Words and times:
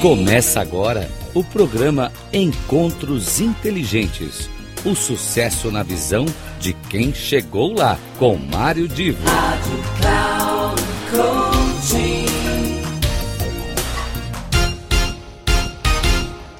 Começa 0.00 0.62
agora 0.62 1.10
o 1.34 1.44
programa 1.44 2.10
Encontros 2.32 3.38
Inteligentes. 3.38 4.48
O 4.82 4.94
sucesso 4.94 5.70
na 5.70 5.82
visão 5.82 6.24
de 6.58 6.72
quem 6.72 7.12
chegou 7.12 7.74
lá, 7.74 7.98
com 8.18 8.34
Mário 8.38 8.88
Divo. 8.88 9.22
Rádio 9.26 9.78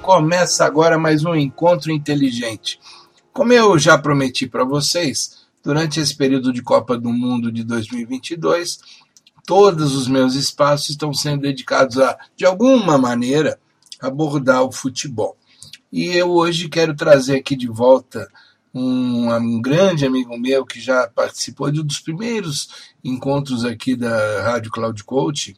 Começa 0.03 0.67
agora 0.67 0.99
mais 0.99 1.25
um 1.25 1.35
Encontro 1.35 1.91
Inteligente. 1.91 2.79
Como 3.33 3.55
eu 3.55 3.79
já 3.79 3.97
prometi 3.97 4.47
para 4.47 4.65
vocês, 4.65 5.47
durante 5.65 5.99
esse 5.99 6.15
período 6.15 6.53
de 6.53 6.61
Copa 6.61 6.99
do 6.99 7.11
Mundo 7.11 7.51
de 7.51 7.65
2022, 7.65 8.81
todos 9.51 9.97
os 9.97 10.07
meus 10.07 10.37
espaços 10.37 10.91
estão 10.91 11.13
sendo 11.13 11.41
dedicados 11.41 11.99
a, 11.99 12.17
de 12.37 12.47
alguma 12.47 12.97
maneira, 12.97 13.59
abordar 14.01 14.63
o 14.63 14.71
futebol. 14.71 15.37
E 15.91 16.07
eu 16.07 16.31
hoje 16.31 16.69
quero 16.69 16.95
trazer 16.95 17.39
aqui 17.39 17.57
de 17.57 17.67
volta 17.67 18.31
um, 18.73 19.29
um, 19.35 19.61
grande 19.61 20.07
amigo 20.07 20.39
meu 20.39 20.65
que 20.65 20.81
já 20.81 21.09
participou 21.09 21.69
de 21.69 21.81
um 21.81 21.85
dos 21.85 21.99
primeiros 21.99 22.69
encontros 23.03 23.65
aqui 23.65 23.97
da 23.97 24.45
Rádio 24.45 24.71
Cloud 24.71 25.03
Coach, 25.03 25.57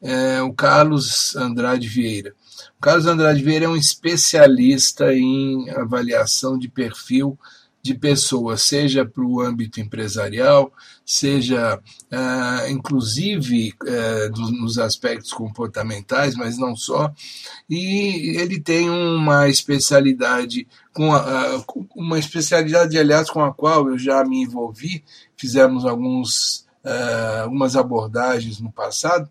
é, 0.00 0.40
o 0.40 0.54
Carlos 0.54 1.36
Andrade 1.36 1.86
Vieira. 1.86 2.34
O 2.78 2.80
Carlos 2.80 3.04
Andrade 3.04 3.44
Vieira 3.44 3.66
é 3.66 3.68
um 3.68 3.76
especialista 3.76 5.12
em 5.12 5.68
avaliação 5.68 6.58
de 6.58 6.66
perfil 6.66 7.38
de 7.82 7.94
pessoas, 7.94 8.62
seja 8.62 9.04
para 9.04 9.24
o 9.24 9.40
âmbito 9.40 9.80
empresarial, 9.80 10.72
seja 11.04 11.76
uh, 11.78 12.70
inclusive 12.70 13.72
uh, 13.82 14.32
do, 14.32 14.50
nos 14.52 14.78
aspectos 14.78 15.32
comportamentais, 15.32 16.34
mas 16.34 16.58
não 16.58 16.74
só. 16.74 17.12
E 17.68 18.36
ele 18.38 18.60
tem 18.60 18.90
uma 18.90 19.48
especialidade 19.48 20.66
com 20.92 21.14
a, 21.14 21.56
uh, 21.56 21.88
uma 21.94 22.18
especialidade, 22.18 22.98
aliás, 22.98 23.30
com 23.30 23.42
a 23.42 23.54
qual 23.54 23.88
eu 23.88 23.98
já 23.98 24.24
me 24.24 24.42
envolvi. 24.42 25.04
Fizemos 25.36 25.84
alguns 25.84 26.66
algumas 27.42 27.76
abordagens 27.76 28.60
no 28.60 28.72
passado 28.72 29.28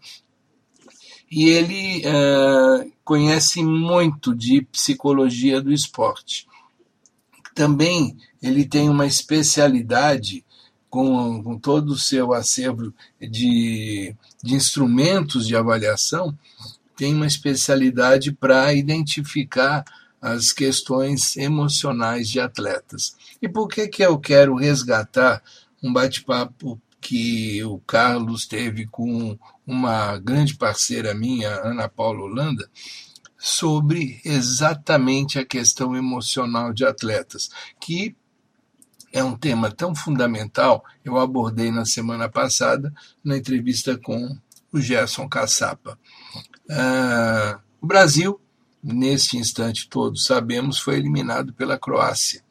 e 1.32 1.50
ele 1.50 2.04
conhece 3.04 3.64
muito 3.64 4.36
de 4.36 4.62
psicologia 4.62 5.60
do 5.60 5.74
esporte. 5.74 6.46
Também 7.58 8.16
ele 8.40 8.66
tem 8.66 8.88
uma 8.88 9.08
especialidade 9.08 10.46
com, 10.92 11.42
com 11.42 11.58
todo 11.58 11.90
o 11.90 11.98
seu 11.98 12.32
acervo 12.32 12.94
de, 13.20 14.16
de 14.44 14.54
instrumentos 14.54 15.48
de 15.48 15.56
avaliação, 15.56 16.38
tem 16.96 17.16
uma 17.16 17.26
especialidade 17.26 18.32
para 18.32 18.72
identificar 18.76 19.84
as 20.22 20.54
questões 20.54 21.36
emocionais 21.36 22.30
de 22.30 22.40
atletas. 22.40 23.16
E 23.42 23.50
por 23.50 23.68
que, 23.68 23.88
que 23.88 24.04
eu 24.04 24.20
quero 24.20 24.54
resgatar 24.54 25.42
um 25.82 25.92
bate-papo 25.92 26.80
que 27.02 27.64
o 27.64 27.80
Carlos 27.88 28.46
teve 28.46 28.86
com 28.86 29.36
uma 29.66 30.20
grande 30.20 30.56
parceira 30.56 31.16
minha, 31.16 31.50
Ana 31.64 31.90
Paula 31.90 32.22
Holanda, 32.22 32.70
sobre 33.48 34.20
exatamente 34.26 35.40
a 35.40 35.46
questão 35.46 35.96
emocional 35.96 36.74
de 36.74 36.86
atletas, 36.86 37.50
que 37.80 38.16
é 39.14 39.24
um 39.24 39.38
tema 39.38 39.72
tão 39.72 39.96
fundamental, 39.96 40.84
eu 41.04 41.18
abordei 41.18 41.72
na 41.72 41.86
semana 41.86 42.28
passada 42.28 42.94
na 43.24 43.38
entrevista 43.38 43.98
com 43.98 44.38
o 44.72 44.82
Gerson 44.82 45.30
Caçapa. 45.30 45.98
Ah, 46.70 47.60
o 47.82 47.88
Brasil, 47.88 48.40
neste 48.84 49.38
instante 49.38 49.88
todos 49.90 50.26
sabemos, 50.26 50.80
foi 50.80 50.98
eliminado 50.98 51.54
pela 51.54 51.80
Croácia. 51.80 52.44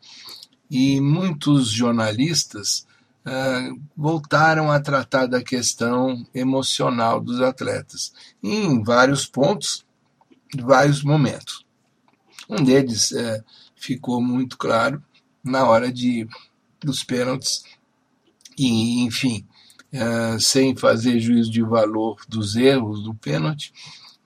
E 0.71 1.01
muitos 1.01 1.69
jornalistas 1.69 2.87
ah, 3.25 3.71
voltaram 3.95 4.73
a 4.73 4.81
tratar 4.81 5.27
da 5.27 5.43
questão 5.43 6.27
emocional 6.35 7.21
dos 7.21 7.41
atletas, 7.43 8.13
em 8.43 8.83
vários 8.83 9.27
pontos, 9.27 9.86
vários 10.65 11.03
momentos. 11.03 11.65
Um 12.49 12.63
deles 12.63 13.13
é, 13.13 13.43
ficou 13.75 14.23
muito 14.23 14.57
claro 14.57 15.03
na 15.43 15.67
hora 15.67 15.93
de 15.93 16.27
dos 16.81 17.03
pênaltis 17.03 17.65
e 18.57 19.03
enfim 19.05 19.47
é, 19.93 20.39
sem 20.39 20.77
fazer 20.77 21.19
juízo 21.19 21.51
de 21.51 21.63
valor 21.63 22.17
dos 22.29 22.55
erros 22.57 23.03
do 23.03 23.15
pênalti, 23.15 23.73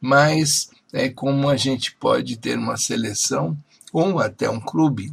mas 0.01 0.71
é 0.93 1.09
como 1.09 1.49
a 1.49 1.57
gente 1.57 1.95
pode 1.97 2.37
ter 2.37 2.59
uma 2.59 2.77
seleção 2.77 3.57
ou 3.93 4.19
até 4.19 4.49
um 4.51 4.61
clube 4.61 5.13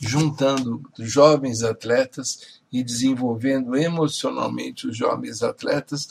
juntando 0.00 0.82
jovens 0.98 1.62
atletas 1.62 2.60
e 2.72 2.82
desenvolvendo 2.82 3.74
emocionalmente 3.76 4.86
os 4.86 4.96
jovens 4.96 5.42
atletas, 5.42 6.08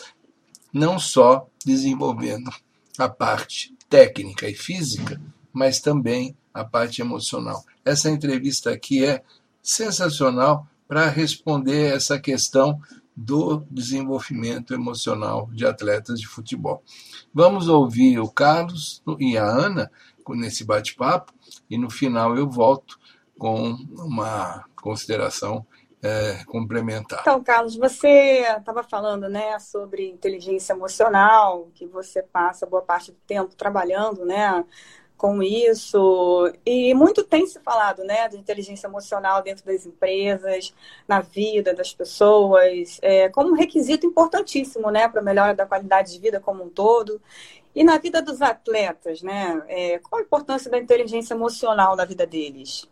não 0.73 0.99
só 0.99 1.47
desenvolvendo 1.65 2.51
a 2.97 3.09
parte 3.09 3.75
técnica 3.89 4.49
e 4.49 4.53
física, 4.53 5.21
mas 5.53 5.79
também 5.79 6.35
a 6.53 6.63
parte 6.63 7.01
emocional. 7.01 7.63
Essa 7.85 8.09
entrevista 8.09 8.71
aqui 8.71 9.05
é 9.05 9.23
sensacional 9.61 10.67
para 10.87 11.09
responder 11.09 11.93
essa 11.93 12.19
questão 12.19 12.81
do 13.15 13.65
desenvolvimento 13.71 14.73
emocional 14.73 15.49
de 15.51 15.65
atletas 15.65 16.19
de 16.19 16.27
futebol. 16.27 16.83
Vamos 17.33 17.67
ouvir 17.67 18.19
o 18.19 18.29
Carlos 18.29 19.01
e 19.19 19.37
a 19.37 19.43
Ana 19.43 19.91
nesse 20.29 20.63
bate-papo 20.63 21.33
e 21.69 21.77
no 21.77 21.89
final 21.89 22.37
eu 22.37 22.49
volto 22.49 22.99
com 23.37 23.71
uma 23.91 24.65
consideração 24.75 25.65
é, 26.01 26.43
complementar. 26.45 27.21
Então, 27.21 27.43
Carlos, 27.43 27.75
você 27.75 28.45
estava 28.57 28.83
falando 28.83 29.27
né, 29.27 29.57
sobre 29.59 30.07
inteligência 30.07 30.73
emocional, 30.73 31.69
que 31.73 31.85
você 31.85 32.21
passa 32.21 32.65
boa 32.65 32.81
parte 32.81 33.11
do 33.11 33.17
tempo 33.25 33.55
trabalhando 33.55 34.25
né, 34.25 34.63
com 35.17 35.41
isso. 35.41 36.53
E 36.65 36.93
muito 36.93 37.23
tem 37.23 37.45
se 37.47 37.59
falado 37.59 38.03
né, 38.03 38.29
de 38.29 38.37
inteligência 38.37 38.87
emocional 38.87 39.41
dentro 39.41 39.65
das 39.65 39.85
empresas, 39.85 40.73
na 41.07 41.21
vida 41.21 41.73
das 41.73 41.93
pessoas, 41.93 42.99
é, 43.01 43.27
como 43.29 43.49
um 43.49 43.55
requisito 43.55 44.05
importantíssimo 44.05 44.91
né, 44.91 45.07
para 45.07 45.21
a 45.21 45.23
melhora 45.23 45.55
da 45.55 45.65
qualidade 45.65 46.13
de 46.13 46.19
vida 46.19 46.39
como 46.39 46.63
um 46.63 46.69
todo. 46.69 47.19
E 47.73 47.83
na 47.83 47.97
vida 47.97 48.21
dos 48.21 48.41
atletas, 48.41 49.21
né, 49.21 49.63
é, 49.67 49.99
qual 49.99 50.19
a 50.19 50.23
importância 50.23 50.69
da 50.69 50.77
inteligência 50.77 51.33
emocional 51.33 51.95
na 51.95 52.05
vida 52.05 52.25
deles? 52.25 52.87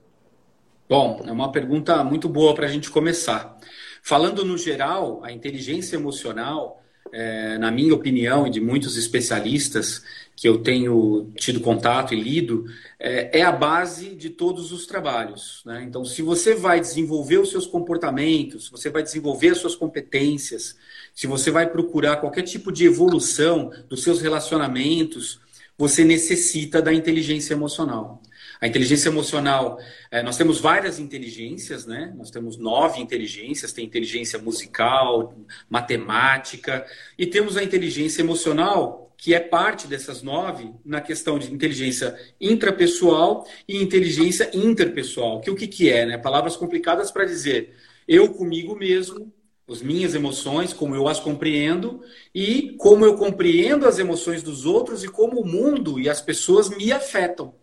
Bom, 0.88 1.24
é 1.26 1.32
uma 1.32 1.52
pergunta 1.52 2.04
muito 2.04 2.30
boa 2.30 2.54
para 2.54 2.68
a 2.68 2.70
gente 2.70 2.92
começar. 2.92 3.58
Falando 4.04 4.46
no 4.46 4.56
geral, 4.56 5.20
a 5.24 5.32
inteligência 5.32 5.96
emocional, 5.96 6.80
é, 7.12 7.58
na 7.58 7.72
minha 7.72 7.96
opinião 7.96 8.46
e 8.46 8.52
de 8.52 8.62
muitos 8.62 8.96
especialistas 8.96 10.04
que 10.36 10.48
eu 10.48 10.60
tenho 10.60 11.32
tido 11.38 11.60
contato 11.60 12.14
e 12.14 12.22
lido, 12.22 12.66
é, 13.00 13.40
é 13.40 13.42
a 13.42 13.52
base 13.52 14.14
de 14.16 14.30
todos 14.30 14.72
os 14.72 14.86
trabalhos. 14.86 15.64
Né? 15.66 15.84
Então, 15.88 16.06
se 16.06 16.22
você 16.22 16.54
vai 16.54 16.80
desenvolver 16.80 17.40
os 17.40 17.50
seus 17.50 17.66
comportamentos, 17.66 18.66
se 18.66 18.72
você 18.72 18.92
vai 18.92 19.02
desenvolver 19.02 19.50
as 19.50 19.58
suas 19.58 19.76
competências, 19.76 20.76
se 21.16 21.26
você 21.26 21.50
vai 21.50 21.68
procurar 21.68 22.18
qualquer 22.18 22.44
tipo 22.44 22.72
de 22.72 22.86
evolução 22.86 23.72
dos 23.90 24.04
seus 24.04 24.22
relacionamentos, 24.22 25.40
você 25.76 26.04
necessita 26.04 26.80
da 26.80 26.94
inteligência 26.94 27.56
emocional. 27.56 28.22
A 28.66 28.68
inteligência 28.68 29.10
emocional, 29.10 29.78
é, 30.10 30.24
nós 30.24 30.38
temos 30.38 30.60
várias 30.60 30.98
inteligências, 30.98 31.86
né? 31.86 32.12
Nós 32.18 32.32
temos 32.32 32.58
nove 32.58 33.00
inteligências, 33.00 33.72
tem 33.72 33.86
inteligência 33.86 34.40
musical, 34.40 35.36
matemática, 35.70 36.84
e 37.16 37.28
temos 37.28 37.58
a 37.58 37.64
inteligência 37.64 38.24
emocional, 38.24 39.14
que 39.16 39.36
é 39.36 39.40
parte 39.40 39.86
dessas 39.86 40.24
nove 40.24 40.74
na 40.84 41.00
questão 41.00 41.38
de 41.38 41.54
inteligência 41.54 42.20
intrapessoal 42.42 43.48
e 43.68 43.78
inteligência 43.78 44.50
interpessoal. 44.52 45.42
Que 45.42 45.52
o 45.52 45.56
que, 45.56 45.68
que 45.68 45.92
é, 45.92 46.08
né? 46.08 46.18
Palavras 46.18 46.58
complicadas 46.58 47.12
para 47.12 47.24
dizer 47.24 47.72
eu 48.08 48.34
comigo 48.34 48.76
mesmo, 48.76 49.32
as 49.70 49.84
minhas 49.84 50.16
emoções, 50.16 50.74
como 50.74 50.96
eu 50.96 51.08
as 51.08 51.20
compreendo 51.20 52.02
e 52.34 52.76
como 52.80 53.06
eu 53.06 53.16
compreendo 53.16 53.86
as 53.88 54.00
emoções 54.00 54.42
dos 54.42 54.66
outros 54.66 55.04
e 55.04 55.08
como 55.08 55.42
o 55.42 55.48
mundo 55.48 56.00
e 56.00 56.10
as 56.10 56.20
pessoas 56.20 56.68
me 56.68 56.92
afetam. 56.92 57.54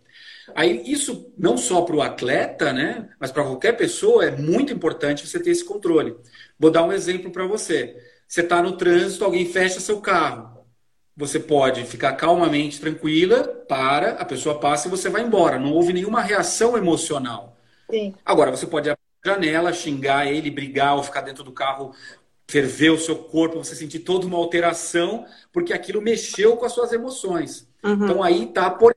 Aí 0.55 0.83
isso 0.91 1.33
não 1.39 1.57
só 1.57 1.83
para 1.83 1.97
o 1.97 2.03
atleta, 2.03 2.73
né, 2.73 3.09
mas 3.19 3.31
para 3.31 3.45
qualquer 3.45 3.77
pessoa 3.77 4.25
é 4.25 4.31
muito 4.31 4.73
importante 4.73 5.27
você 5.27 5.39
ter 5.39 5.51
esse 5.51 5.65
controle. 5.65 6.17
Vou 6.59 6.71
dar 6.71 6.85
um 6.85 6.93
exemplo 6.93 7.31
para 7.31 7.47
você. 7.47 7.97
Você 8.27 8.41
está 8.41 8.63
no 8.63 8.77
trânsito, 8.77 9.25
alguém 9.25 9.47
fecha 9.47 9.81
seu 9.81 10.01
carro. 10.01 10.67
Você 11.17 11.39
pode 11.39 11.85
ficar 11.85 12.15
calmamente 12.15 12.81
tranquila, 12.81 13.45
para, 13.69 14.13
a 14.13 14.25
pessoa 14.25 14.59
passa 14.59 14.89
e 14.89 14.91
você 14.91 15.11
vai 15.11 15.23
embora. 15.23 15.59
Não 15.59 15.73
houve 15.73 15.93
nenhuma 15.93 16.23
reação 16.23 16.77
emocional. 16.77 17.57
Sim. 17.91 18.15
Agora, 18.25 18.51
você 18.51 18.67
pode 18.67 18.89
abrir 18.89 19.03
a 19.25 19.29
janela, 19.35 19.73
xingar 19.73 20.27
ele, 20.27 20.51
brigar 20.51 20.97
ou 20.97 21.03
ficar 21.03 21.21
dentro 21.21 21.45
do 21.45 21.53
carro, 21.53 21.95
ferver 22.49 22.91
o 22.91 22.99
seu 22.99 23.17
corpo, 23.17 23.63
você 23.63 23.75
sentir 23.75 24.01
toda 24.01 24.27
uma 24.27 24.39
alteração, 24.39 25.27
porque 25.53 25.73
aquilo 25.73 26.01
mexeu 26.01 26.57
com 26.57 26.65
as 26.65 26.73
suas 26.73 26.93
emoções. 26.93 27.69
Uhum. 27.85 28.05
Então 28.05 28.23
aí 28.23 28.45
está 28.45 28.71
por 28.71 28.92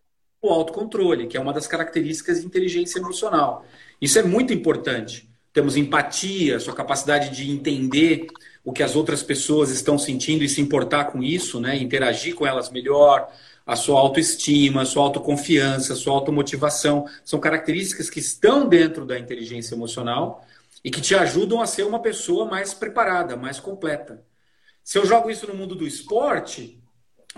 o 0.45 0.49
autocontrole, 0.49 1.27
que 1.27 1.37
é 1.37 1.39
uma 1.39 1.53
das 1.53 1.67
características 1.67 2.41
de 2.41 2.45
inteligência 2.45 2.99
emocional. 2.99 3.65
Isso 4.01 4.19
é 4.19 4.23
muito 4.23 4.53
importante. 4.53 5.29
Temos 5.53 5.77
empatia, 5.77 6.59
sua 6.59 6.73
capacidade 6.73 7.29
de 7.29 7.49
entender 7.49 8.27
o 8.63 8.73
que 8.73 8.83
as 8.83 8.95
outras 8.95 9.21
pessoas 9.21 9.69
estão 9.69 9.97
sentindo 9.97 10.43
e 10.43 10.49
se 10.49 10.59
importar 10.59 11.05
com 11.05 11.23
isso, 11.23 11.59
né? 11.59 11.77
interagir 11.77 12.35
com 12.35 12.45
elas 12.45 12.69
melhor, 12.69 13.31
a 13.65 13.75
sua 13.75 13.99
autoestima, 13.99 14.81
a 14.81 14.85
sua 14.85 15.03
autoconfiança, 15.03 15.93
a 15.93 15.95
sua 15.95 16.13
automotivação. 16.13 17.05
São 17.23 17.39
características 17.39 18.09
que 18.09 18.19
estão 18.19 18.67
dentro 18.67 19.05
da 19.05 19.17
inteligência 19.17 19.75
emocional 19.75 20.45
e 20.83 20.91
que 20.91 21.01
te 21.01 21.15
ajudam 21.15 21.61
a 21.61 21.65
ser 21.65 21.83
uma 21.83 21.99
pessoa 21.99 22.45
mais 22.45 22.73
preparada, 22.73 23.35
mais 23.35 23.59
completa. 23.59 24.23
Se 24.83 24.97
eu 24.97 25.05
jogo 25.05 25.31
isso 25.31 25.47
no 25.47 25.55
mundo 25.55 25.73
do 25.73 25.87
esporte, 25.87 26.79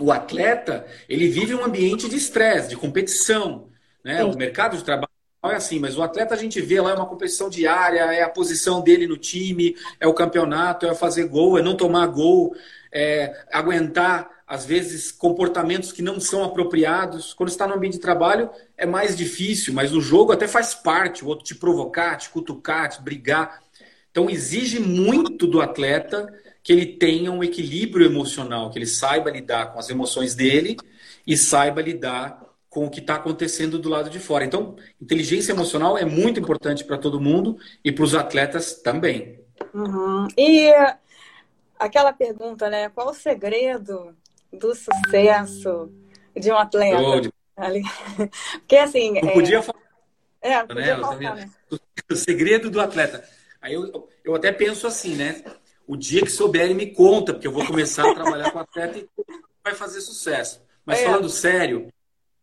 o 0.00 0.12
atleta 0.12 0.86
ele 1.08 1.28
vive 1.28 1.54
um 1.54 1.64
ambiente 1.64 2.08
de 2.08 2.16
estresse, 2.16 2.68
de 2.68 2.76
competição. 2.76 3.68
Né? 4.04 4.22
O 4.24 4.36
mercado 4.36 4.76
de 4.76 4.84
trabalho 4.84 5.08
é 5.44 5.54
assim, 5.54 5.78
mas 5.78 5.96
o 5.96 6.02
atleta 6.02 6.34
a 6.34 6.38
gente 6.38 6.60
vê 6.60 6.80
lá 6.80 6.90
é 6.90 6.94
uma 6.94 7.06
competição 7.06 7.48
diária, 7.48 8.00
é 8.12 8.22
a 8.22 8.28
posição 8.28 8.80
dele 8.80 9.06
no 9.06 9.16
time, 9.16 9.76
é 9.98 10.06
o 10.06 10.14
campeonato, 10.14 10.86
é 10.86 10.94
fazer 10.94 11.26
gol, 11.26 11.58
é 11.58 11.62
não 11.62 11.76
tomar 11.76 12.06
gol, 12.06 12.54
é 12.92 13.44
aguentar 13.52 14.30
às 14.46 14.64
vezes 14.64 15.12
comportamentos 15.12 15.92
que 15.92 16.00
não 16.00 16.18
são 16.18 16.42
apropriados. 16.42 17.34
Quando 17.34 17.50
está 17.50 17.66
no 17.66 17.74
ambiente 17.74 17.94
de 17.94 18.00
trabalho 18.00 18.50
é 18.76 18.86
mais 18.86 19.16
difícil, 19.16 19.74
mas 19.74 19.92
o 19.92 20.00
jogo 20.00 20.32
até 20.32 20.48
faz 20.48 20.74
parte, 20.74 21.24
o 21.24 21.28
outro 21.28 21.44
te 21.44 21.54
provocar, 21.54 22.16
te 22.16 22.30
cutucar, 22.30 22.88
te 22.88 23.02
brigar. 23.02 23.62
Então 24.10 24.30
exige 24.30 24.80
muito 24.80 25.46
do 25.46 25.60
atleta 25.60 26.32
que 26.68 26.72
ele 26.74 26.84
tenha 26.84 27.32
um 27.32 27.42
equilíbrio 27.42 28.04
emocional, 28.04 28.68
que 28.68 28.76
ele 28.78 28.84
saiba 28.84 29.30
lidar 29.30 29.72
com 29.72 29.78
as 29.78 29.88
emoções 29.88 30.34
dele 30.34 30.76
e 31.26 31.34
saiba 31.34 31.80
lidar 31.80 32.44
com 32.68 32.84
o 32.84 32.90
que 32.90 33.00
está 33.00 33.14
acontecendo 33.14 33.78
do 33.78 33.88
lado 33.88 34.10
de 34.10 34.18
fora. 34.18 34.44
Então, 34.44 34.76
inteligência 35.00 35.52
emocional 35.52 35.96
é 35.96 36.04
muito 36.04 36.38
importante 36.38 36.84
para 36.84 36.98
todo 36.98 37.18
mundo 37.18 37.56
e 37.82 37.90
para 37.90 38.04
os 38.04 38.14
atletas 38.14 38.74
também. 38.82 39.40
Uhum. 39.72 40.28
E 40.36 40.70
aquela 41.78 42.12
pergunta, 42.12 42.68
né? 42.68 42.90
Qual 42.90 43.08
o 43.08 43.14
segredo 43.14 44.14
do 44.52 44.74
sucesso 44.74 45.90
de 46.36 46.52
um 46.52 46.58
atleta? 46.58 47.00
Oh, 47.00 47.22
Porque 48.60 48.76
assim. 48.76 49.18
Não 49.22 49.30
é... 49.30 49.32
podia 49.32 49.62
falar. 49.62 49.80
É, 50.42 50.62
podia 50.64 50.96
né? 50.98 51.02
Faltar, 51.02 51.34
né? 51.34 51.50
O 52.10 52.14
segredo 52.14 52.70
do 52.70 52.78
atleta. 52.78 53.26
Aí 53.58 53.72
eu, 53.72 54.06
eu 54.22 54.34
até 54.34 54.52
penso 54.52 54.86
assim, 54.86 55.16
né? 55.16 55.42
O 55.88 55.96
dia 55.96 56.20
que 56.20 56.30
souberem, 56.30 56.74
me 56.74 56.86
conta, 56.92 57.32
porque 57.32 57.46
eu 57.46 57.52
vou 57.52 57.66
começar 57.66 58.06
a 58.06 58.14
trabalhar 58.14 58.50
com 58.50 58.58
atleta 58.58 58.98
e 58.98 59.08
vai 59.64 59.74
fazer 59.74 60.02
sucesso. 60.02 60.60
Mas 60.84 61.00
é. 61.00 61.04
falando 61.04 61.30
sério, 61.30 61.88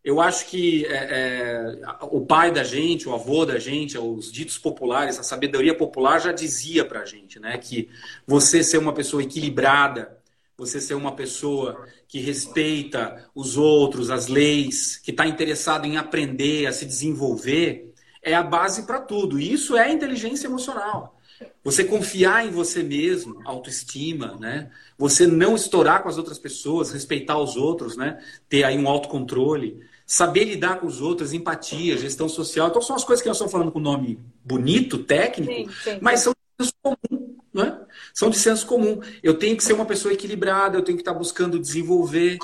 eu 0.04 0.20
acho 0.20 0.48
que 0.48 0.84
é, 0.88 0.96
é, 0.96 1.96
o 2.02 2.26
pai 2.26 2.52
da 2.52 2.64
gente, 2.64 3.08
o 3.08 3.14
avô 3.14 3.46
da 3.46 3.60
gente, 3.60 4.00
os 4.00 4.32
ditos 4.32 4.58
populares, 4.58 5.20
a 5.20 5.24
sabedoria 5.24 5.78
popular 5.78 6.20
já 6.20 6.32
dizia 6.32 6.84
para 6.84 7.02
a 7.02 7.06
gente, 7.06 7.40
né, 7.40 7.56
que 7.60 7.88
você 8.26 8.64
ser 8.64 8.80
uma 8.80 8.94
pessoa 8.94 9.22
equilibrada, 9.22 10.18
você 10.58 10.82
ser 10.82 10.96
uma 10.96 11.16
pessoa 11.16 11.88
que 12.08 12.20
respeita 12.20 13.30
os 13.36 13.58
outros, 13.58 14.10
as 14.10 14.26
leis, 14.26 14.98
que 14.98 15.12
está 15.12 15.28
interessado 15.28 15.86
em 15.86 15.98
aprender, 15.98 16.66
a 16.66 16.72
se 16.72 16.86
desenvolver, 16.86 17.94
é 18.24 18.34
a 18.34 18.42
base 18.42 18.88
para 18.88 19.00
tudo. 19.00 19.40
E 19.40 19.54
isso 19.54 19.78
é 19.78 19.92
inteligência 19.92 20.48
emocional. 20.48 21.15
Você 21.64 21.84
confiar 21.84 22.46
em 22.46 22.52
você 22.52 22.84
mesmo, 22.84 23.42
autoestima, 23.44 24.38
né? 24.40 24.70
Você 24.98 25.26
não 25.26 25.56
estourar 25.56 26.04
com 26.04 26.10
as 26.10 26.18
outras 26.18 26.38
pessoas, 26.38 26.92
respeitar 26.92 27.38
os 27.40 27.56
outros, 27.56 27.98
né? 27.98 28.24
Ter 28.48 28.64
aí 28.64 28.78
um 28.78 28.88
autocontrole, 28.88 29.82
saber 30.06 30.46
lidar 30.46 30.80
com 30.80 30.88
os 30.88 31.02
outros, 31.02 31.34
empatia, 31.34 31.98
gestão 31.98 32.30
social. 32.30 32.68
Então 32.68 32.82
são 32.82 32.96
as 32.96 33.04
coisas 33.04 33.22
que 33.22 33.28
nós 33.28 33.38
estamos 33.38 33.52
falando 33.52 33.72
com 33.72 33.80
nome 33.80 34.20
bonito, 34.44 35.00
técnico, 35.00 35.52
sim, 35.52 35.70
sim, 35.84 36.00
mas 36.02 36.20
são 36.22 36.34
de 36.34 36.66
senso 36.66 36.74
comum, 36.82 37.38
né? 37.54 37.82
São 38.14 38.30
de 38.30 38.38
senso 38.38 38.66
comum. 38.68 39.02
Eu 39.24 39.34
tenho 39.34 39.58
que 39.58 39.64
ser 39.64 39.74
uma 39.74 39.86
pessoa 39.86 40.14
equilibrada, 40.14 40.78
eu 40.78 40.84
tenho 40.84 40.98
que 40.98 41.02
estar 41.02 41.14
buscando 41.14 41.60
desenvolver. 41.60 42.38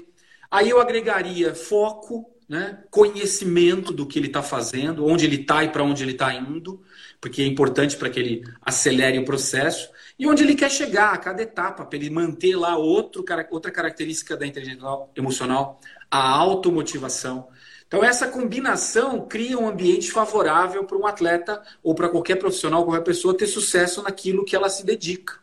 Aí 0.50 0.70
eu 0.70 0.82
agregaria 0.82 1.54
foco, 1.54 2.30
né? 2.50 2.84
conhecimento 2.90 3.94
do 3.94 4.06
que 4.06 4.20
ele 4.20 4.28
está 4.28 4.44
fazendo, 4.44 5.06
onde 5.06 5.26
ele 5.26 5.38
está 5.38 5.64
e 5.64 5.70
para 5.70 5.84
onde 5.84 6.04
ele 6.04 6.12
está 6.12 6.34
indo 6.34 6.82
porque 7.22 7.44
é 7.44 7.46
importante 7.46 7.96
para 7.96 8.10
que 8.10 8.20
ele 8.20 8.44
acelere 8.64 9.20
o 9.20 9.24
processo, 9.24 9.92
e 10.18 10.28
onde 10.28 10.44
ele 10.44 10.56
quer 10.56 10.72
chegar 10.72 11.14
a 11.14 11.18
cada 11.18 11.44
etapa, 11.44 11.86
para 11.86 11.98
ele 11.98 12.10
manter 12.10 12.56
lá 12.56 12.76
outro, 12.76 13.24
outra 13.52 13.72
característica 13.72 14.36
da 14.36 14.46
inteligência 14.46 14.82
emocional, 15.16 15.80
a 16.10 16.30
automotivação. 16.30 17.48
Então, 17.88 18.04
essa 18.04 18.28
combinação 18.28 19.28
cria 19.28 19.60
um 19.60 19.68
ambiente 19.68 20.12
favorável 20.12 20.84
para 20.86 20.98
um 20.98 21.06
atleta 21.06 21.62
ou 21.84 21.94
para 21.94 22.10
qualquer 22.10 22.38
profissional, 22.38 22.84
qualquer 22.86 23.04
pessoa 23.04 23.38
ter 23.38 23.48
sucesso 23.48 24.02
naquilo 24.02 24.44
que 24.44 24.56
ela 24.56 24.70
se 24.70 24.84
dedica. 24.84 25.41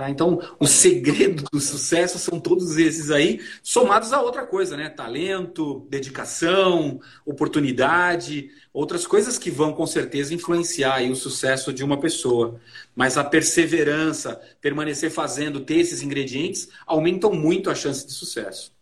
Tá? 0.00 0.08
Então, 0.08 0.40
o 0.58 0.66
segredo 0.66 1.44
do 1.52 1.60
sucesso 1.60 2.18
são 2.18 2.40
todos 2.40 2.78
esses 2.78 3.10
aí, 3.10 3.38
somados 3.62 4.14
a 4.14 4.22
outra 4.22 4.46
coisa, 4.46 4.74
né? 4.74 4.88
Talento, 4.88 5.86
dedicação, 5.90 6.98
oportunidade, 7.22 8.50
outras 8.72 9.06
coisas 9.06 9.36
que 9.36 9.50
vão 9.50 9.74
com 9.74 9.86
certeza 9.86 10.32
influenciar 10.32 11.02
o 11.02 11.14
sucesso 11.14 11.70
de 11.70 11.84
uma 11.84 12.00
pessoa. 12.00 12.58
Mas 12.96 13.18
a 13.18 13.24
perseverança, 13.24 14.40
permanecer 14.58 15.10
fazendo, 15.10 15.60
ter 15.60 15.80
esses 15.80 16.00
ingredientes, 16.00 16.70
aumentam 16.86 17.34
muito 17.34 17.68
a 17.68 17.74
chance 17.74 18.06
de 18.06 18.12
sucesso. 18.12 18.72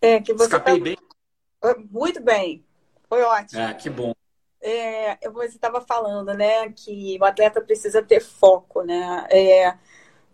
É, 0.00 0.20
que 0.20 0.32
você 0.32 0.44
Escapei 0.44 0.78
tá... 0.78 0.84
bem? 0.84 0.96
Muito 1.90 2.22
bem. 2.22 2.64
Foi 3.08 3.22
ótimo. 3.22 3.60
É, 3.60 3.74
que 3.74 3.90
bom. 3.90 4.14
É, 4.60 5.28
você 5.30 5.56
estava 5.56 5.80
falando, 5.80 6.32
né, 6.32 6.70
que 6.70 7.18
o 7.20 7.24
atleta 7.24 7.60
precisa 7.60 8.00
ter 8.00 8.20
foco, 8.20 8.84
né? 8.84 9.26
É, 9.32 9.74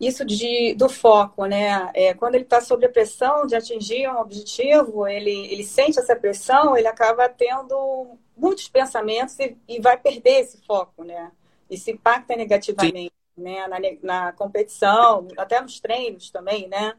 isso 0.01 0.25
de, 0.25 0.75
do 0.75 0.89
foco, 0.89 1.47
né? 1.47 1.91
É, 1.95 2.13
quando 2.15 2.35
ele 2.35 2.45
está 2.45 2.61
sob 2.61 2.85
a 2.85 2.89
pressão 2.89 3.47
de 3.47 3.57
atingir 3.57 4.09
um 4.09 4.19
objetivo, 4.19 5.07
ele, 5.07 5.47
ele 5.47 5.65
sente 5.65 5.99
essa 5.99 6.15
pressão, 6.15 6.77
ele 6.77 6.87
acaba 6.87 7.29
tendo 7.29 8.19
muitos 8.37 8.69
pensamentos 8.69 9.39
e, 9.39 9.57
e 9.67 9.81
vai 9.81 9.97
perder 9.97 10.41
esse 10.41 10.59
foco, 10.67 11.03
né? 11.03 11.33
Isso 11.71 11.91
impacta 11.91 12.37
negativamente, 12.37 13.13
né? 13.37 13.67
Na, 13.67 13.79
na 14.03 14.33
competição, 14.33 15.29
até 15.37 15.61
nos 15.61 15.81
treinos 15.81 16.31
também, 16.31 16.69
né? 16.69 16.95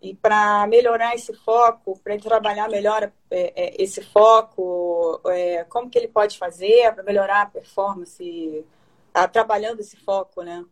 E 0.00 0.14
para 0.14 0.66
melhorar 0.66 1.14
esse 1.14 1.32
foco, 1.32 1.98
para 2.04 2.14
ele 2.14 2.22
trabalhar 2.22 2.68
melhor 2.68 3.10
é, 3.30 3.52
é, 3.56 3.82
esse 3.82 4.02
foco, 4.02 5.20
é, 5.26 5.64
como 5.64 5.88
que 5.90 5.98
ele 5.98 6.08
pode 6.08 6.38
fazer 6.38 6.92
para 6.94 7.02
melhorar 7.02 7.42
a 7.42 7.46
performance, 7.46 8.64
trabalhando 9.32 9.80
esse 9.80 9.96
foco, 9.96 10.42
né? 10.42 10.64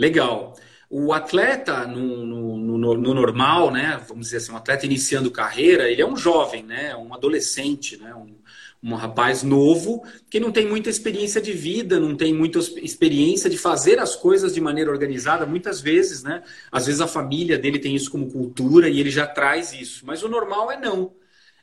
Legal. 0.00 0.56
O 0.88 1.12
atleta, 1.12 1.86
no, 1.86 2.24
no, 2.24 2.56
no, 2.56 2.94
no, 2.94 3.14
normal, 3.14 3.70
né? 3.70 4.02
Vamos 4.08 4.26
dizer 4.26 4.38
assim, 4.38 4.50
um 4.50 4.56
atleta 4.56 4.86
iniciando 4.86 5.30
carreira, 5.30 5.90
ele 5.90 6.00
é 6.00 6.06
um 6.06 6.16
jovem, 6.16 6.62
né? 6.62 6.96
Um 6.96 7.12
adolescente, 7.12 7.98
né? 7.98 8.14
Um, 8.14 8.34
um 8.82 8.94
rapaz 8.94 9.42
novo 9.42 10.02
que 10.30 10.40
não 10.40 10.50
tem 10.50 10.66
muita 10.66 10.88
experiência 10.88 11.38
de 11.38 11.52
vida, 11.52 12.00
não 12.00 12.16
tem 12.16 12.32
muita 12.32 12.58
experiência 12.58 13.50
de 13.50 13.58
fazer 13.58 13.98
as 13.98 14.16
coisas 14.16 14.54
de 14.54 14.60
maneira 14.62 14.90
organizada, 14.90 15.44
muitas 15.44 15.82
vezes, 15.82 16.22
né? 16.22 16.42
Às 16.72 16.86
vezes 16.86 17.02
a 17.02 17.06
família 17.06 17.58
dele 17.58 17.78
tem 17.78 17.94
isso 17.94 18.10
como 18.10 18.32
cultura 18.32 18.88
e 18.88 18.98
ele 18.98 19.10
já 19.10 19.26
traz 19.26 19.74
isso. 19.74 20.06
Mas 20.06 20.22
o 20.22 20.30
normal 20.30 20.72
é 20.72 20.80
não. 20.80 21.12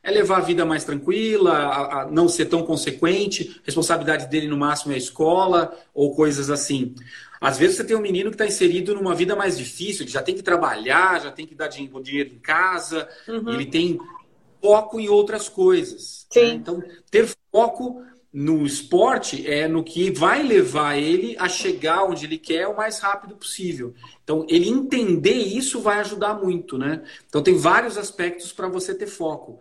É 0.03 0.11
levar 0.11 0.37
a 0.37 0.41
vida 0.41 0.63
mais 0.63 0.85
tranquila, 0.85 1.51
a, 1.51 2.01
a 2.03 2.11
não 2.11 2.29
ser 2.29 2.45
tão 2.45 2.63
consequente, 2.63 3.59
responsabilidade 3.65 4.27
dele 4.27 4.47
no 4.47 4.55
máximo 4.55 4.93
é 4.93 4.95
a 4.95 4.97
escola 4.97 5.75
ou 5.93 6.15
coisas 6.15 6.49
assim. 6.49 6.95
Às 7.39 7.57
vezes 7.57 7.77
você 7.77 7.83
tem 7.83 7.95
um 7.95 8.01
menino 8.01 8.29
que 8.29 8.35
está 8.35 8.45
inserido 8.45 8.95
numa 8.95 9.15
vida 9.15 9.35
mais 9.35 9.57
difícil, 9.57 10.05
que 10.05 10.11
já 10.11 10.21
tem 10.21 10.35
que 10.35 10.43
trabalhar, 10.43 11.21
já 11.21 11.31
tem 11.31 11.45
que 11.45 11.55
dar 11.55 11.67
dinheiro 11.67 12.33
em 12.33 12.39
casa, 12.39 13.07
uhum. 13.27 13.53
ele 13.53 13.65
tem 13.65 13.99
foco 14.61 14.99
em 14.99 15.07
outras 15.07 15.47
coisas. 15.47 16.27
Né? 16.35 16.49
Então, 16.49 16.83
ter 17.09 17.27
foco 17.51 18.03
no 18.33 18.65
esporte 18.65 19.47
é 19.49 19.67
no 19.67 19.83
que 19.83 20.11
vai 20.11 20.43
levar 20.43 20.97
ele 20.97 21.35
a 21.39 21.47
chegar 21.47 22.03
onde 22.03 22.25
ele 22.25 22.37
quer 22.37 22.67
o 22.67 22.75
mais 22.75 22.99
rápido 22.99 23.35
possível. 23.35 23.93
Então, 24.23 24.45
ele 24.49 24.69
entender 24.69 25.33
isso 25.33 25.81
vai 25.81 25.99
ajudar 25.99 26.35
muito, 26.35 26.77
né? 26.77 27.03
Então, 27.27 27.41
tem 27.41 27.57
vários 27.57 27.97
aspectos 27.97 28.51
para 28.51 28.67
você 28.67 28.93
ter 28.93 29.07
foco. 29.07 29.59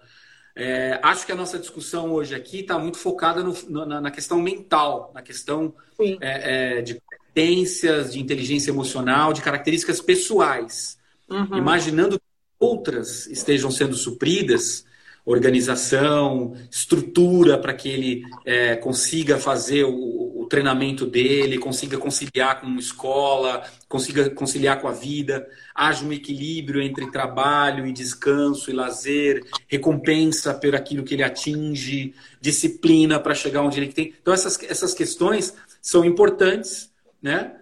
É, 0.55 0.99
acho 1.03 1.27
que 1.27 1.33
a 1.33 1.37
nossa 1.37 1.59
discussão 1.59 2.13
hoje 2.13 2.35
aqui 2.35 2.61
está 2.61 2.79
muito 2.79 2.99
focada 2.99 3.43
no, 3.43 3.55
na, 3.87 4.01
na, 4.01 4.11
questão 4.11 4.41
mental, 4.41 5.13
na 5.15 5.21
questão 5.21 5.75
é, 6.21 6.79
é, 6.79 6.83
de 6.83 7.01
competências, 7.37 8.13
de 8.15 8.21
inteligência 8.21 8.71
emocional, 8.71 9.35
de 9.35 9.43
características 9.43 10.01
pessoais. 10.01 10.97
Uhum. 11.29 11.59
Imaginando 11.59 12.19
que 12.19 12.25
outras 12.59 13.27
estejam 13.27 13.71
sendo 13.71 13.95
supridas, 13.95 14.87
organização, 15.25 16.57
estrutura 16.71 17.59
para 17.59 17.75
que 17.75 17.89
ele 17.89 18.23
é, 18.45 18.77
consiga 18.77 19.37
fazer 19.37 19.85
o, 19.85 20.41
o, 20.41 20.47
treinamento 20.49 21.05
dele, 21.05 21.59
consiga 21.59 21.99
conciliar 21.99 22.61
com 22.61 22.69
escola, 22.77 23.65
consiga 23.89 24.31
conciliar 24.31 24.81
com 24.81 24.87
a 24.87 24.93
vida, 24.93 25.45
haja 25.75 26.05
um 26.05 26.13
equilíbrio 26.13 26.81
entre 26.81 27.11
trabalho 27.11 27.85
e 27.85 27.93
descanso 27.93 28.71
e 28.71 28.73
lazer, 28.73 29.45
recompensa 29.67 30.55
por 30.55 30.77
aquilo 30.77 31.03
que 31.03 31.15
ele 31.15 31.25
atinge, 31.25 32.15
disciplina 32.41 33.19
para 33.19 33.35
chegar 33.35 33.63
onde 33.63 33.81
ele 33.81 33.93
tem. 33.93 34.15
Então, 34.23 34.33
essas, 34.33 34.57
essas 34.63 34.95
questões 34.95 35.53
são 35.83 36.05
importantes, 36.05 36.89
né? 37.27 37.57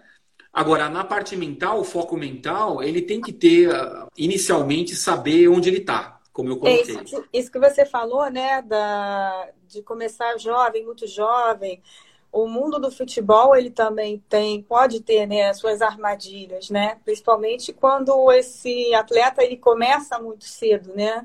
Agora, 0.53 0.91
na 0.91 1.03
parte 1.03 1.35
mental, 1.35 1.81
o 1.81 1.85
foco 1.85 2.17
mental, 2.17 2.83
ele 2.83 3.01
tem 3.01 3.21
que 3.21 3.33
ter, 3.33 3.71
inicialmente, 4.17 4.95
saber 4.95 5.49
onde 5.49 5.69
ele 5.69 5.79
está, 5.79 6.21
como 6.33 6.51
eu 6.51 6.59
coloquei. 6.59 6.95
Isso, 7.03 7.25
isso, 7.33 7.51
que 7.51 7.59
você 7.59 7.87
falou, 7.87 8.31
né, 8.31 8.63
da, 8.63 9.49
de 9.67 9.83
começar 9.83 10.39
jovem, 10.39 10.85
muito 10.85 11.07
jovem, 11.09 11.83
o 12.31 12.47
mundo 12.47 12.79
do 12.79 12.91
futebol 12.91 13.57
ele 13.57 13.71
também 13.71 14.23
tem 14.29 14.61
pode 14.61 15.01
ter 15.01 15.25
né 15.25 15.55
suas 15.55 15.81
armadilhas 15.81 16.69
né 16.69 16.99
principalmente 17.05 17.73
quando 17.73 18.33
esse 18.33 18.93
atleta 18.93 19.41
ele 19.45 19.57
começa 19.57 20.19
muito 20.19 20.43
cedo 20.43 20.93
né 20.97 21.25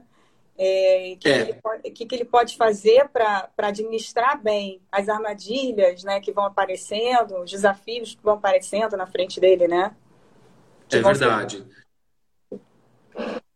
é, 0.61 1.15
que, 1.17 1.29
é. 1.29 1.45
Que, 1.81 1.91
que, 1.91 2.05
que, 2.05 2.15
ele 2.15 2.25
pode 2.25 2.57
fazer 2.57 3.07
para 3.07 3.49
administrar 3.59 4.43
bem 4.43 4.81
as 4.91 5.07
armadilhas 5.07 6.03
né, 6.03 6.19
que 6.19 6.33
vão 6.33 6.43
aparecendo, 6.43 7.41
os 7.41 7.49
desafios 7.49 8.13
que 8.13 8.21
vão 8.21 8.33
aparecendo 8.33 8.97
na 8.97 9.07
frente 9.07 9.39
dele, 9.39 9.69
né? 9.69 9.95
é 10.91 11.01
verdade. 11.01 11.65
Ser... 12.49 12.59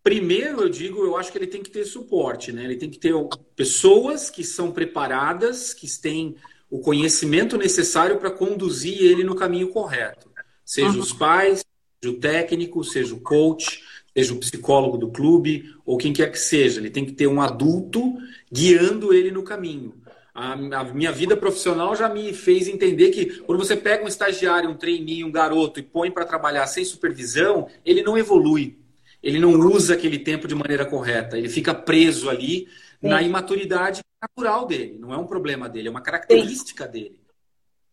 Primeiro, 0.01 0.61
eu 0.61 0.69
digo, 0.69 1.03
eu 1.03 1.17
acho 1.17 1.29
que 1.29 1.37
ele 1.37 1.47
tem 1.47 1.61
que 1.61 1.69
ter 1.69 1.83
suporte, 1.83 2.53
né? 2.53 2.63
Ele 2.63 2.77
tem 2.77 2.89
que 2.89 2.99
ter 2.99 3.13
pessoas 3.53 4.29
que 4.29 4.43
são 4.43 4.71
preparadas, 4.71 5.73
que 5.73 5.87
têm 5.99 6.37
o 6.69 6.79
conhecimento 6.79 7.57
necessário 7.57 8.17
para 8.17 8.31
conduzir 8.31 9.01
ele 9.01 9.25
no 9.25 9.35
caminho 9.35 9.69
correto. 9.69 10.31
Seja 10.65 10.89
uhum. 10.89 10.99
os 10.99 11.11
pais, 11.11 11.65
seja 12.01 12.15
o 12.15 12.19
técnico, 12.19 12.81
seja 12.83 13.13
o 13.13 13.19
coach, 13.19 13.83
seja 14.15 14.33
o 14.33 14.39
psicólogo 14.39 14.97
do 14.97 15.09
clube, 15.09 15.73
ou 15.85 15.97
quem 15.97 16.13
quer 16.13 16.31
que 16.31 16.39
seja. 16.39 16.79
Ele 16.79 16.89
tem 16.89 17.05
que 17.05 17.11
ter 17.11 17.27
um 17.27 17.41
adulto 17.41 18.15
guiando 18.51 19.13
ele 19.13 19.31
no 19.31 19.43
caminho. 19.43 19.95
A, 20.33 20.53
a, 20.53 20.83
minha 20.85 21.11
vida 21.11 21.37
profissional 21.37 21.95
já 21.95 22.09
me 22.09 22.33
fez 22.33 22.67
entender 22.67 23.09
que 23.09 23.39
quando 23.41 23.59
você 23.59 23.75
pega 23.75 24.03
um 24.03 24.07
estagiário, 24.07 24.69
um 24.69 24.75
trainee, 24.75 25.23
um 25.23 25.31
garoto 25.31 25.79
e 25.79 25.83
põe 25.83 26.09
para 26.09 26.25
trabalhar 26.25 26.65
sem 26.67 26.83
supervisão, 26.83 27.67
ele 27.85 28.01
não 28.01 28.17
evolui. 28.17 28.77
Ele 29.21 29.39
não 29.39 29.51
usa 29.51 29.93
aquele 29.93 30.19
tempo 30.19 30.47
de 30.47 30.55
maneira 30.55 30.85
correta. 30.85 31.37
Ele 31.37 31.49
fica 31.49 31.73
preso 31.73 32.29
ali 32.29 32.67
Sim. 33.01 33.09
na 33.09 33.21
imaturidade 33.21 34.01
natural 34.21 34.65
dele, 34.65 34.97
não 34.99 35.13
é 35.13 35.17
um 35.17 35.27
problema 35.27 35.67
dele, 35.67 35.89
é 35.89 35.91
uma 35.91 36.01
característica 36.01 36.85
Sim. 36.85 36.91
dele. 36.91 37.22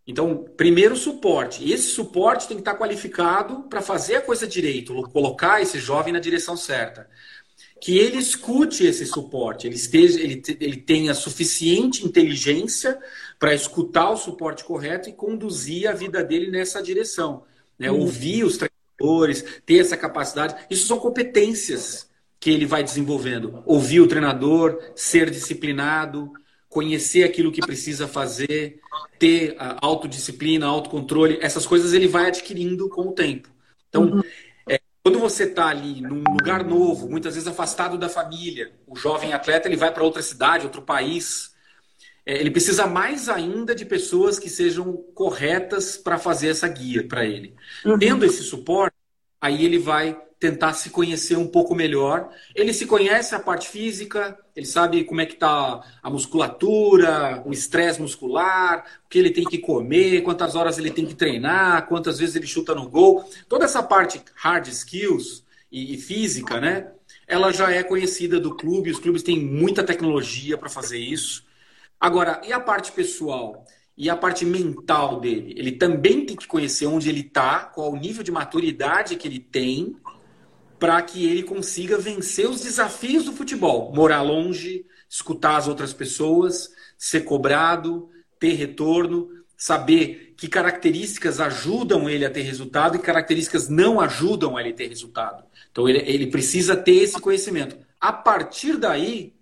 Então, 0.07 0.45
primeiro 0.57 0.97
suporte. 0.97 1.71
Esse 1.71 1.88
suporte 1.88 2.49
tem 2.49 2.57
que 2.57 2.62
estar 2.62 2.75
qualificado 2.75 3.62
para 3.69 3.80
fazer 3.80 4.16
a 4.16 4.21
coisa 4.21 4.47
direito, 4.47 4.95
colocar 5.11 5.61
esse 5.61 5.78
jovem 5.78 6.12
na 6.12 6.19
direção 6.19 6.57
certa. 6.57 7.09
Que 7.80 7.97
ele 7.99 8.19
escute 8.19 8.85
esse 8.85 9.07
suporte, 9.07 9.66
ele, 9.66 9.76
esteja, 9.76 10.21
ele, 10.21 10.42
ele 10.61 10.76
tenha 10.76 11.14
suficiente 11.14 12.04
inteligência 12.04 12.99
para 13.38 13.54
escutar 13.54 14.11
o 14.11 14.16
suporte 14.16 14.64
correto 14.64 15.09
e 15.09 15.12
conduzir 15.12 15.88
a 15.88 15.95
vida 15.95 16.23
dele 16.23 16.50
nessa 16.50 16.83
direção. 16.83 17.45
Né? 17.78 17.90
Uhum. 17.90 18.00
Ouvir 18.00 18.45
os 18.45 18.59
treinadores, 18.59 19.45
ter 19.64 19.78
essa 19.78 19.97
capacidade. 19.97 20.54
Isso 20.69 20.87
são 20.87 20.99
competências 20.99 22.11
que 22.38 22.50
ele 22.50 22.66
vai 22.66 22.83
desenvolvendo. 22.83 23.62
Ouvir 23.64 24.00
o 24.00 24.09
treinador, 24.09 24.78
ser 24.95 25.30
disciplinado, 25.30 26.33
conhecer 26.71 27.25
aquilo 27.25 27.50
que 27.50 27.61
precisa 27.61 28.07
fazer, 28.07 28.81
ter 29.19 29.57
autodisciplina, 29.59 30.67
autocontrole, 30.67 31.39
essas 31.43 31.67
coisas 31.67 31.93
ele 31.93 32.07
vai 32.07 32.29
adquirindo 32.29 32.89
com 32.89 33.09
o 33.09 33.12
tempo. 33.12 33.50
Então, 33.89 34.05
uhum. 34.05 34.23
é, 34.69 34.81
quando 35.03 35.19
você 35.19 35.45
está 35.45 35.67
ali 35.67 36.00
num 36.00 36.23
lugar 36.23 36.65
novo, 36.65 37.11
muitas 37.11 37.35
vezes 37.35 37.49
afastado 37.49 37.99
da 37.99 38.09
família, 38.09 38.73
o 38.87 38.97
jovem 38.97 39.33
atleta 39.33 39.67
ele 39.67 39.77
vai 39.77 39.93
para 39.93 40.05
outra 40.05 40.23
cidade, 40.23 40.65
outro 40.65 40.83
país, 40.83 41.53
é, 42.25 42.39
ele 42.39 42.53
precisa 42.53 42.87
mais 42.87 43.29
ainda 43.29 43.75
de 43.75 43.85
pessoas 43.85 44.39
que 44.39 44.49
sejam 44.49 44.93
corretas 45.12 45.97
para 45.97 46.19
fazer 46.19 46.50
essa 46.50 46.69
guia 46.69 47.07
para 47.07 47.27
ele. 47.27 47.53
Uhum. 47.85 47.99
Tendo 47.99 48.25
esse 48.25 48.45
suporte, 48.45 48.95
aí 49.41 49.65
ele 49.65 49.79
vai 49.79 50.17
tentar 50.40 50.73
se 50.73 50.88
conhecer 50.88 51.37
um 51.37 51.47
pouco 51.47 51.75
melhor. 51.75 52.30
Ele 52.54 52.73
se 52.73 52.87
conhece 52.87 53.35
a 53.35 53.38
parte 53.38 53.68
física, 53.68 54.38
ele 54.56 54.64
sabe 54.64 55.04
como 55.04 55.20
é 55.20 55.26
que 55.26 55.35
está 55.35 55.82
a 56.02 56.11
musculatura, 56.11 57.42
o 57.44 57.52
estresse 57.52 58.00
muscular, 58.00 58.87
o 59.04 59.09
que 59.11 59.18
ele 59.18 59.30
tem 59.30 59.44
que 59.44 59.59
comer, 59.59 60.23
quantas 60.23 60.56
horas 60.56 60.78
ele 60.78 60.90
tem 60.90 61.04
que 61.04 61.14
treinar, 61.14 61.87
quantas 61.87 62.18
vezes 62.18 62.37
ele 62.37 62.47
chuta 62.47 62.75
no 62.75 62.88
gol. 62.88 63.23
Toda 63.49 63.66
essa 63.66 63.82
parte 63.82 64.23
hard 64.35 64.66
skills 64.68 65.44
e, 65.70 65.94
e 65.94 65.99
física, 65.99 66.59
né? 66.59 66.90
Ela 67.28 67.52
já 67.52 67.70
é 67.70 67.82
conhecida 67.82 68.40
do 68.40 68.56
clube, 68.56 68.90
os 68.90 68.99
clubes 68.99 69.23
têm 69.23 69.38
muita 69.38 69.85
tecnologia 69.85 70.56
para 70.56 70.70
fazer 70.70 70.99
isso. 70.99 71.44
Agora, 72.00 72.40
e 72.47 72.52
a 72.52 72.59
parte 72.59 72.92
pessoal? 72.92 73.66
E 73.94 74.09
a 74.09 74.16
parte 74.16 74.47
mental 74.47 75.20
dele? 75.20 75.54
Ele 75.59 75.73
também 75.73 76.25
tem 76.25 76.35
que 76.35 76.47
conhecer 76.47 76.87
onde 76.87 77.11
ele 77.11 77.20
está, 77.20 77.66
qual 77.66 77.92
o 77.92 77.97
nível 77.97 78.23
de 78.23 78.32
maturidade 78.32 79.16
que 79.16 79.28
ele 79.28 79.38
tem 79.38 79.94
para 80.80 81.00
que 81.02 81.26
ele 81.26 81.42
consiga 81.42 81.99
vencer 81.99 82.49
os 82.49 82.62
desafios 82.62 83.26
do 83.26 83.34
futebol. 83.34 83.92
Morar 83.94 84.22
longe, 84.22 84.87
escutar 85.08 85.58
as 85.58 85.68
outras 85.68 85.92
pessoas, 85.92 86.72
ser 86.96 87.20
cobrado, 87.20 88.08
ter 88.38 88.54
retorno, 88.54 89.28
saber 89.54 90.32
que 90.38 90.49
características 90.49 91.38
ajudam 91.38 92.08
ele 92.08 92.25
a 92.25 92.30
ter 92.30 92.40
resultado 92.40 92.96
e 92.96 92.99
características 92.99 93.68
não 93.68 94.00
ajudam 94.00 94.58
ele 94.58 94.70
a 94.70 94.75
ter 94.75 94.88
resultado. 94.88 95.44
Então 95.70 95.87
ele, 95.87 95.99
ele 95.99 96.28
precisa 96.28 96.75
ter 96.75 96.94
esse 96.94 97.20
conhecimento. 97.20 97.76
A 98.00 98.10
partir 98.10 98.78
daí, 98.78 99.34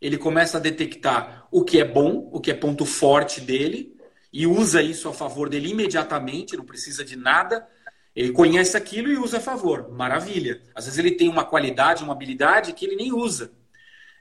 ele 0.00 0.16
começa 0.16 0.58
a 0.58 0.60
detectar 0.60 1.48
o 1.50 1.64
que 1.64 1.80
é 1.80 1.84
bom, 1.84 2.30
o 2.32 2.40
que 2.40 2.52
é 2.52 2.54
ponto 2.54 2.86
forte 2.86 3.40
dele, 3.40 3.96
e 4.32 4.46
usa 4.46 4.80
isso 4.80 5.08
a 5.08 5.12
favor 5.12 5.48
dele 5.48 5.70
imediatamente, 5.70 6.56
não 6.56 6.64
precisa 6.64 7.04
de 7.04 7.16
nada 7.16 7.66
ele 8.14 8.32
conhece 8.32 8.76
aquilo 8.76 9.10
e 9.10 9.18
usa 9.18 9.38
a 9.38 9.40
favor. 9.40 9.90
Maravilha. 9.90 10.62
Às 10.74 10.84
vezes 10.84 10.98
ele 10.98 11.12
tem 11.12 11.28
uma 11.28 11.44
qualidade, 11.44 12.04
uma 12.04 12.12
habilidade 12.12 12.72
que 12.72 12.84
ele 12.84 12.96
nem 12.96 13.12
usa. 13.12 13.52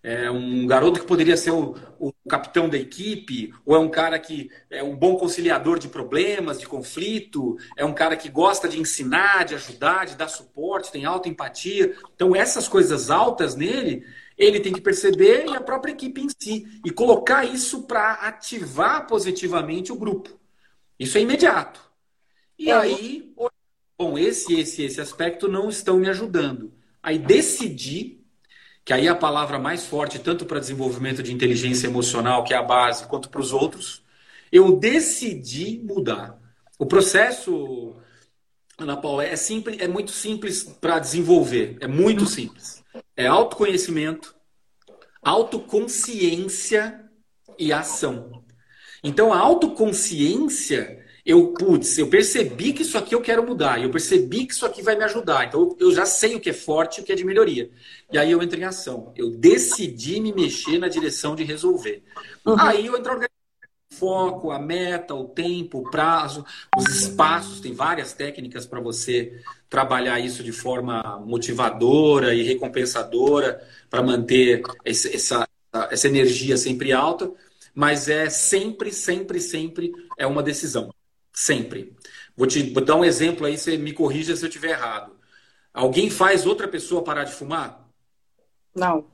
É 0.05 0.29
um 0.29 0.67
garoto 0.67 0.99
que 0.99 1.05
poderia 1.05 1.37
ser 1.37 1.51
o, 1.51 1.77
o, 1.97 2.11
capitão 2.27 2.67
da 2.67 2.77
equipe, 2.77 3.53
ou 3.65 3.73
é 3.73 3.79
um 3.79 3.87
cara 3.87 4.19
que 4.19 4.51
é 4.69 4.83
um 4.83 4.97
bom 4.97 5.15
conciliador 5.15 5.79
de 5.79 5.87
problemas, 5.87 6.59
de 6.59 6.67
conflito, 6.67 7.55
é 7.77 7.85
um 7.85 7.93
cara 7.93 8.17
que 8.17 8.27
gosta 8.27 8.67
de 8.67 8.77
ensinar, 8.77 9.45
de 9.45 9.55
ajudar, 9.55 10.05
de 10.05 10.17
dar 10.17 10.27
suporte, 10.27 10.91
tem 10.91 11.05
alta 11.05 11.29
empatia. 11.29 11.95
Então, 12.13 12.35
essas 12.35 12.67
coisas 12.67 13.09
altas 13.09 13.55
nele, 13.55 14.05
ele 14.37 14.59
tem 14.59 14.73
que 14.73 14.81
perceber 14.81 15.45
e 15.47 15.55
a 15.55 15.61
própria 15.61 15.93
equipe 15.93 16.19
em 16.19 16.27
si, 16.37 16.67
e 16.83 16.91
colocar 16.91 17.45
isso 17.45 17.83
para 17.83 18.13
ativar 18.13 19.07
positivamente 19.07 19.93
o 19.93 19.95
grupo. 19.95 20.37
Isso 20.99 21.17
é 21.17 21.21
imediato. 21.21 21.79
E 22.59 22.69
é. 22.69 22.73
aí, 22.73 23.33
bom, 24.03 24.17
esse, 24.17 24.53
esse, 24.59 24.83
esse 24.83 24.99
aspecto 24.99 25.47
não 25.47 25.69
estão 25.69 25.97
me 25.97 26.09
ajudando. 26.09 26.73
Aí 27.01 27.17
decidi, 27.17 28.19
que 28.83 28.91
aí 28.91 29.07
é 29.07 29.09
a 29.09 29.15
palavra 29.15 29.57
mais 29.57 29.85
forte, 29.85 30.19
tanto 30.19 30.45
para 30.45 30.59
desenvolvimento 30.59 31.23
de 31.23 31.33
inteligência 31.33 31.87
emocional, 31.87 32.43
que 32.43 32.53
é 32.53 32.57
a 32.57 32.63
base, 32.63 33.07
quanto 33.07 33.29
para 33.29 33.39
os 33.39 33.53
outros, 33.53 34.03
eu 34.51 34.77
decidi 34.77 35.81
mudar. 35.83 36.37
O 36.77 36.85
processo, 36.85 37.95
Ana 38.77 38.97
Paula, 38.97 39.23
é, 39.23 39.35
simples, 39.37 39.79
é 39.79 39.87
muito 39.87 40.11
simples 40.11 40.63
para 40.63 40.99
desenvolver, 40.99 41.77
é 41.79 41.87
muito 41.87 42.25
simples. 42.25 42.83
É 43.15 43.25
autoconhecimento, 43.25 44.35
autoconsciência 45.21 46.99
e 47.57 47.71
ação. 47.71 48.43
Então, 49.01 49.31
a 49.31 49.39
autoconsciência 49.39 51.02
eu, 51.25 51.53
putz, 51.53 51.97
eu 51.97 52.09
percebi 52.09 52.73
que 52.73 52.81
isso 52.81 52.97
aqui 52.97 53.15
eu 53.15 53.21
quero 53.21 53.45
mudar, 53.45 53.81
eu 53.81 53.89
percebi 53.89 54.45
que 54.45 54.53
isso 54.53 54.65
aqui 54.65 54.81
vai 54.81 54.95
me 54.97 55.05
ajudar. 55.05 55.47
Então 55.47 55.73
eu 55.79 55.93
já 55.93 56.05
sei 56.05 56.35
o 56.35 56.39
que 56.39 56.49
é 56.49 56.53
forte 56.53 56.97
e 56.97 57.01
o 57.01 57.05
que 57.05 57.13
é 57.13 57.15
de 57.15 57.23
melhoria. 57.23 57.69
E 58.11 58.17
aí 58.17 58.29
eu 58.29 58.43
entro 58.43 58.59
em 58.59 58.65
ação. 58.65 59.13
Eu 59.15 59.31
decidi 59.31 60.19
me 60.19 60.33
mexer 60.33 60.77
na 60.77 60.89
direção 60.89 61.33
de 61.33 61.43
resolver. 61.43 62.03
Uhum. 62.45 62.59
Aí 62.59 62.87
eu 62.87 62.97
entro 62.97 63.13
organizando 63.13 63.33
foco, 63.93 64.51
a 64.51 64.59
meta, 64.59 65.15
o 65.15 65.23
tempo, 65.29 65.79
o 65.79 65.89
prazo, 65.89 66.45
os 66.75 66.93
espaços. 66.93 67.61
Tem 67.61 67.73
várias 67.73 68.11
técnicas 68.11 68.65
para 68.65 68.81
você 68.81 69.41
trabalhar 69.69 70.19
isso 70.19 70.43
de 70.43 70.51
forma 70.51 71.21
motivadora 71.25 72.35
e 72.35 72.43
recompensadora 72.43 73.65
para 73.89 74.03
manter 74.03 74.61
esse, 74.83 75.15
essa, 75.15 75.47
essa 75.89 76.07
energia 76.07 76.57
sempre 76.57 76.91
alta. 76.91 77.31
Mas 77.73 78.09
é 78.09 78.29
sempre, 78.29 78.91
sempre, 78.91 79.39
sempre 79.39 79.93
é 80.17 80.27
uma 80.27 80.43
decisão. 80.43 80.93
Sempre. 81.33 81.95
Vou 82.37 82.47
te 82.47 82.71
vou 82.71 82.83
dar 82.83 82.95
um 82.95 83.03
exemplo 83.03 83.45
aí, 83.45 83.57
você 83.57 83.77
me 83.77 83.91
corrija 83.91 84.35
se 84.35 84.43
eu 84.45 84.47
estiver 84.47 84.71
errado. 84.71 85.15
Alguém 85.73 86.09
faz 86.09 86.45
outra 86.45 86.67
pessoa 86.67 87.03
parar 87.03 87.23
de 87.23 87.33
fumar? 87.33 87.89
Não. 88.75 89.05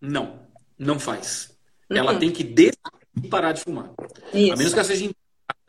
Não, 0.00 0.46
não 0.78 0.98
faz. 1.00 1.56
Uhum. 1.90 1.96
Ela 1.96 2.18
tem 2.18 2.30
que 2.30 2.44
decidir 2.44 3.28
parar 3.28 3.52
de 3.52 3.62
fumar. 3.62 3.90
Isso. 4.32 4.52
A 4.52 4.56
menos 4.56 4.72
que 4.72 4.78
ela 4.78 4.88
seja 4.88 5.10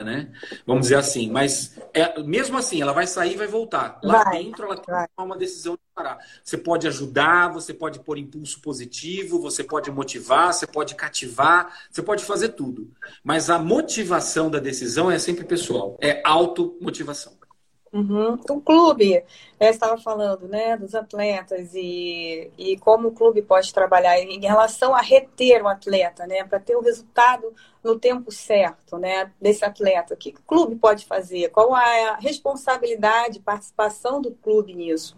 né? 0.03 0.31
Vamos 0.65 0.83
dizer 0.83 0.95
assim. 0.95 1.29
Mas 1.29 1.79
é, 1.93 2.21
mesmo 2.21 2.57
assim, 2.57 2.81
ela 2.81 2.91
vai 2.91 3.07
sair 3.07 3.33
e 3.33 3.37
vai 3.37 3.47
voltar. 3.47 3.99
Lá 4.03 4.23
vai, 4.23 4.43
dentro, 4.43 4.65
ela 4.65 4.75
tem 4.75 4.93
vai. 4.93 5.07
uma 5.17 5.37
decisão 5.37 5.75
de 5.75 5.81
parar. 5.93 6.17
Você 6.43 6.57
pode 6.57 6.87
ajudar, 6.87 7.53
você 7.53 7.73
pode 7.73 7.99
pôr 7.99 8.17
impulso 8.17 8.59
positivo, 8.61 9.39
você 9.39 9.63
pode 9.63 9.89
motivar, 9.91 10.53
você 10.53 10.67
pode 10.67 10.95
cativar, 10.95 11.73
você 11.89 12.01
pode 12.01 12.25
fazer 12.25 12.49
tudo. 12.49 12.91
Mas 13.23 13.49
a 13.49 13.57
motivação 13.57 14.49
da 14.49 14.59
decisão 14.59 15.09
é 15.09 15.17
sempre 15.17 15.45
pessoal. 15.45 15.97
É 16.01 16.21
automotivação. 16.25 17.33
Uhum. 17.95 18.37
O 18.49 18.59
clube, 18.59 19.23
eu 19.57 19.69
estava 19.69 19.97
falando, 19.97 20.49
né, 20.49 20.75
dos 20.75 20.93
atletas 20.93 21.73
e, 21.73 22.51
e 22.57 22.77
como 22.79 23.07
o 23.07 23.11
clube 23.13 23.41
pode 23.41 23.73
trabalhar 23.73 24.19
em 24.19 24.41
relação 24.41 24.93
a 24.93 24.99
reter 24.99 25.63
o 25.63 25.67
atleta, 25.69 26.27
né, 26.27 26.43
para 26.43 26.59
ter 26.59 26.75
o 26.75 26.81
resultado 26.81 27.53
no 27.81 27.97
tempo 27.97 28.33
certo, 28.33 28.97
né, 28.97 29.31
desse 29.39 29.63
atleta. 29.63 30.13
O 30.13 30.17
que 30.17 30.31
o 30.31 30.43
clube 30.45 30.75
pode 30.75 31.05
fazer? 31.05 31.47
Qual 31.51 31.73
a 31.73 32.17
responsabilidade, 32.19 33.39
participação 33.39 34.21
do 34.21 34.31
clube 34.31 34.73
nisso? 34.73 35.15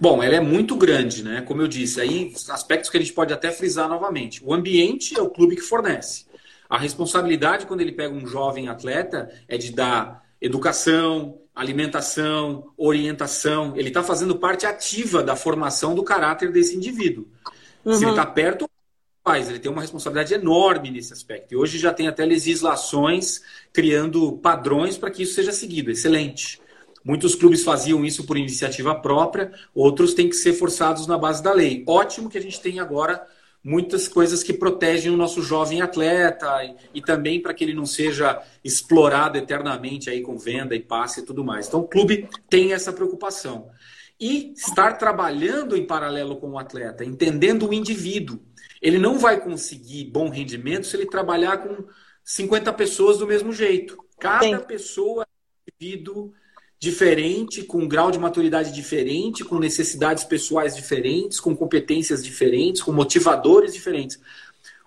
Bom, 0.00 0.22
ela 0.22 0.36
é 0.36 0.40
muito 0.40 0.74
grande, 0.74 1.22
né? 1.22 1.42
Como 1.42 1.60
eu 1.60 1.68
disse, 1.68 2.00
aí 2.00 2.32
aspectos 2.48 2.88
que 2.88 2.96
a 2.96 3.00
gente 3.00 3.12
pode 3.12 3.30
até 3.30 3.52
frisar 3.52 3.90
novamente. 3.90 4.42
O 4.42 4.54
ambiente 4.54 5.18
é 5.18 5.20
o 5.20 5.28
clube 5.28 5.54
que 5.54 5.60
fornece. 5.60 6.24
A 6.66 6.78
responsabilidade 6.78 7.66
quando 7.66 7.82
ele 7.82 7.92
pega 7.92 8.14
um 8.14 8.26
jovem 8.26 8.68
atleta 8.68 9.30
é 9.46 9.58
de 9.58 9.70
dar 9.70 10.29
educação, 10.40 11.38
alimentação, 11.54 12.72
orientação. 12.76 13.74
Ele 13.76 13.88
está 13.88 14.02
fazendo 14.02 14.36
parte 14.36 14.66
ativa 14.66 15.22
da 15.22 15.36
formação 15.36 15.94
do 15.94 16.02
caráter 16.02 16.50
desse 16.50 16.76
indivíduo. 16.76 17.28
Uhum. 17.84 17.94
Se 17.94 18.04
ele 18.04 18.12
está 18.12 18.24
perto, 18.24 18.68
faz. 19.22 19.48
Ele 19.48 19.58
tem 19.58 19.70
uma 19.70 19.82
responsabilidade 19.82 20.34
enorme 20.34 20.90
nesse 20.90 21.12
aspecto. 21.12 21.52
E 21.52 21.56
hoje 21.56 21.78
já 21.78 21.92
tem 21.92 22.08
até 22.08 22.24
legislações 22.24 23.42
criando 23.72 24.32
padrões 24.38 24.96
para 24.96 25.10
que 25.10 25.22
isso 25.22 25.34
seja 25.34 25.52
seguido. 25.52 25.90
Excelente. 25.90 26.60
Muitos 27.04 27.34
clubes 27.34 27.62
faziam 27.62 28.04
isso 28.04 28.24
por 28.24 28.36
iniciativa 28.36 28.94
própria, 28.94 29.52
outros 29.74 30.12
têm 30.12 30.28
que 30.28 30.36
ser 30.36 30.52
forçados 30.52 31.06
na 31.06 31.16
base 31.16 31.42
da 31.42 31.52
lei. 31.52 31.82
Ótimo 31.86 32.28
que 32.28 32.36
a 32.36 32.42
gente 32.42 32.60
tem 32.60 32.78
agora 32.78 33.26
muitas 33.62 34.08
coisas 34.08 34.42
que 34.42 34.52
protegem 34.52 35.12
o 35.12 35.16
nosso 35.16 35.42
jovem 35.42 35.82
atleta 35.82 36.64
e, 36.64 36.98
e 36.98 37.02
também 37.02 37.40
para 37.40 37.52
que 37.52 37.62
ele 37.62 37.74
não 37.74 37.86
seja 37.86 38.42
explorado 38.64 39.36
eternamente 39.36 40.08
aí 40.08 40.22
com 40.22 40.38
venda 40.38 40.74
e 40.74 40.80
passe 40.80 41.20
e 41.20 41.24
tudo 41.24 41.44
mais. 41.44 41.68
Então 41.68 41.80
o 41.80 41.88
clube 41.88 42.28
tem 42.48 42.72
essa 42.72 42.92
preocupação. 42.92 43.70
E 44.18 44.52
estar 44.54 44.98
trabalhando 44.98 45.76
em 45.76 45.86
paralelo 45.86 46.36
com 46.36 46.50
o 46.50 46.58
atleta, 46.58 47.04
entendendo 47.04 47.68
o 47.68 47.72
indivíduo. 47.72 48.40
Ele 48.80 48.98
não 48.98 49.18
vai 49.18 49.40
conseguir 49.40 50.04
bom 50.04 50.28
rendimento 50.28 50.86
se 50.86 50.96
ele 50.96 51.06
trabalhar 51.06 51.58
com 51.58 51.84
50 52.24 52.72
pessoas 52.74 53.18
do 53.18 53.26
mesmo 53.26 53.52
jeito. 53.52 53.98
Cada 54.18 54.44
Sim. 54.44 54.58
pessoa 54.66 55.22
é 55.22 55.26
um 55.26 55.86
indivíduo 55.86 56.32
diferente, 56.80 57.62
com 57.62 57.80
um 57.80 57.88
grau 57.88 58.10
de 58.10 58.18
maturidade 58.18 58.72
diferente, 58.72 59.44
com 59.44 59.58
necessidades 59.58 60.24
pessoais 60.24 60.74
diferentes, 60.74 61.38
com 61.38 61.54
competências 61.54 62.24
diferentes, 62.24 62.82
com 62.82 62.90
motivadores 62.90 63.74
diferentes. 63.74 64.18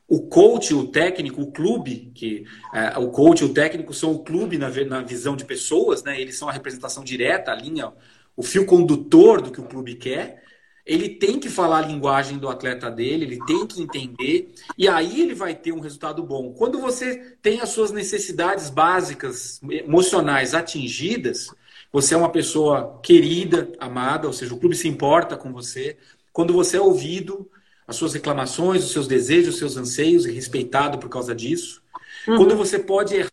O 0.08 0.22
coach, 0.22 0.74
o 0.74 0.88
técnico, 0.88 1.42
o 1.44 1.52
clube, 1.52 2.12
que 2.16 2.46
é, 2.74 2.98
o 2.98 3.10
coach 3.10 3.42
e 3.42 3.46
o 3.46 3.54
técnico 3.54 3.94
são 3.94 4.12
o 4.12 4.24
clube 4.24 4.58
na, 4.58 4.70
na 4.86 5.02
visão 5.04 5.36
de 5.36 5.46
pessoas, 5.46 6.04
né? 6.04 6.20
Eles 6.20 6.36
são 6.36 6.50
a 6.50 6.52
representação 6.52 7.04
direta, 7.04 7.52
a 7.52 7.56
linha, 7.56 7.94
o 8.36 8.42
fio 8.42 8.66
condutor 8.66 9.40
do 9.40 9.52
que 9.52 9.62
o 9.62 9.66
clube 9.66 9.94
quer. 9.94 10.42
Ele 10.86 11.08
tem 11.08 11.40
que 11.40 11.48
falar 11.48 11.78
a 11.78 11.88
linguagem 11.88 12.40
do 12.40 12.50
atleta 12.50 12.90
dele, 12.90 13.24
ele 13.24 13.46
tem 13.46 13.66
que 13.66 13.82
entender, 13.82 14.52
e 14.78 14.88
aí 14.88 15.22
ele 15.22 15.34
vai 15.34 15.56
ter 15.56 15.72
um 15.72 15.80
resultado 15.80 16.22
bom. 16.24 16.52
Quando 16.54 16.80
você 16.80 17.38
tem 17.42 17.62
as 17.62 17.70
suas 17.70 17.92
necessidades 17.92 18.70
básicas 18.70 19.62
emocionais 19.70 20.54
atingidas, 20.54 21.50
você 21.94 22.16
é 22.16 22.18
uma 22.18 22.32
pessoa 22.32 23.00
querida, 23.04 23.72
amada, 23.80 24.26
ou 24.26 24.34
seja, 24.34 24.52
o 24.52 24.60
clube 24.60 24.76
se 24.76 24.88
importa 24.88 25.38
com 25.38 25.54
você. 25.54 25.96
Quando 26.32 26.52
você 26.52 26.78
é 26.78 26.82
ouvido, 26.82 27.48
as 27.88 27.96
suas 27.96 28.16
reclamações, 28.16 28.84
os 28.84 28.92
seus 28.92 29.08
desejos, 29.08 29.54
os 29.54 29.60
seus 29.60 29.78
anseios, 29.78 30.26
e 30.26 30.32
respeitado 30.32 30.98
por 30.98 31.08
causa 31.08 31.36
disso. 31.36 31.84
Uhum. 32.28 32.38
Quando 32.38 32.56
você 32.56 32.80
pode 32.80 33.16
errar, 33.16 33.32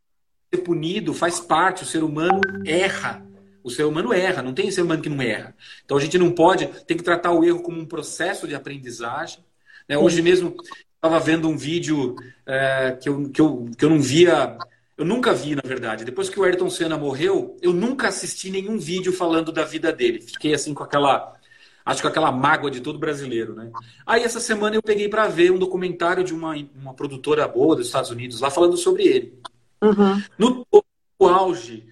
ser 0.52 0.60
punido, 0.60 1.14
faz 1.14 1.40
parte, 1.40 1.84
o 1.84 1.86
ser 1.86 2.04
humano 2.04 2.38
erra. 2.66 3.26
O 3.64 3.70
ser 3.70 3.84
humano 3.84 4.12
erra, 4.12 4.42
não 4.42 4.52
tem 4.52 4.70
ser 4.70 4.82
humano 4.82 5.02
que 5.02 5.08
não 5.08 5.22
erra. 5.22 5.56
Então 5.82 5.96
a 5.96 6.00
gente 6.00 6.18
não 6.18 6.30
pode, 6.30 6.66
tem 6.86 6.98
que 6.98 7.02
tratar 7.02 7.32
o 7.32 7.42
erro 7.42 7.62
como 7.62 7.80
um 7.80 7.86
processo 7.86 8.46
de 8.46 8.54
aprendizagem. 8.54 9.42
Né? 9.88 9.96
Hoje 9.96 10.20
mesmo 10.20 10.54
estava 10.96 11.18
vendo 11.18 11.48
um 11.48 11.56
vídeo 11.56 12.14
é, 12.44 12.98
que, 13.00 13.08
eu, 13.08 13.30
que, 13.30 13.40
eu, 13.40 13.70
que 13.76 13.84
eu 13.86 13.88
não 13.88 14.00
via 14.00 14.58
eu 15.00 15.06
nunca 15.06 15.32
vi, 15.32 15.54
na 15.54 15.62
verdade. 15.64 16.04
Depois 16.04 16.28
que 16.28 16.38
o 16.38 16.44
Ayrton 16.44 16.68
Senna 16.68 16.98
morreu, 16.98 17.56
eu 17.62 17.72
nunca 17.72 18.08
assisti 18.08 18.50
nenhum 18.50 18.78
vídeo 18.78 19.14
falando 19.14 19.50
da 19.50 19.64
vida 19.64 19.90
dele. 19.90 20.20
Fiquei 20.20 20.52
assim 20.52 20.74
com 20.74 20.84
aquela. 20.84 21.36
Acho 21.86 22.02
que 22.02 22.06
aquela 22.06 22.30
mágoa 22.30 22.70
de 22.70 22.82
todo 22.82 22.98
brasileiro, 22.98 23.54
né? 23.54 23.70
Aí 24.06 24.22
essa 24.22 24.38
semana 24.38 24.76
eu 24.76 24.82
peguei 24.82 25.08
para 25.08 25.26
ver 25.26 25.52
um 25.52 25.58
documentário 25.58 26.22
de 26.22 26.34
uma, 26.34 26.54
uma 26.76 26.92
produtora 26.92 27.48
boa 27.48 27.74
dos 27.74 27.86
Estados 27.86 28.10
Unidos 28.10 28.42
lá 28.42 28.50
falando 28.50 28.76
sobre 28.76 29.04
ele. 29.04 29.40
Uhum. 29.82 30.22
No, 30.38 30.66
auge, 31.18 31.86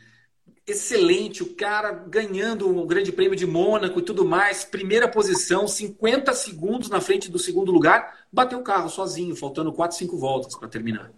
excelente, 0.67 1.43
o 1.43 1.55
cara 1.55 1.93
ganhando 1.93 2.69
o 2.69 2.83
um 2.83 2.87
Grande 2.87 3.11
Prêmio 3.11 3.35
de 3.35 3.47
Mônaco 3.47 4.01
e 4.01 4.03
tudo 4.03 4.23
mais, 4.23 4.67
primeira 4.67 5.09
posição, 5.09 5.67
50 5.67 6.35
segundos 6.35 6.91
na 6.91 7.01
frente 7.01 7.31
do 7.31 7.39
segundo 7.39 7.73
lugar, 7.73 8.27
bateu 8.31 8.59
o 8.59 8.63
carro 8.63 8.91
sozinho, 8.91 9.35
faltando 9.35 9.73
4, 9.73 9.97
5 9.97 10.19
voltas 10.19 10.55
para 10.55 10.69
terminar. 10.69 11.11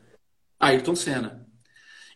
Ayrton 0.61 0.95
Senna. 0.95 1.50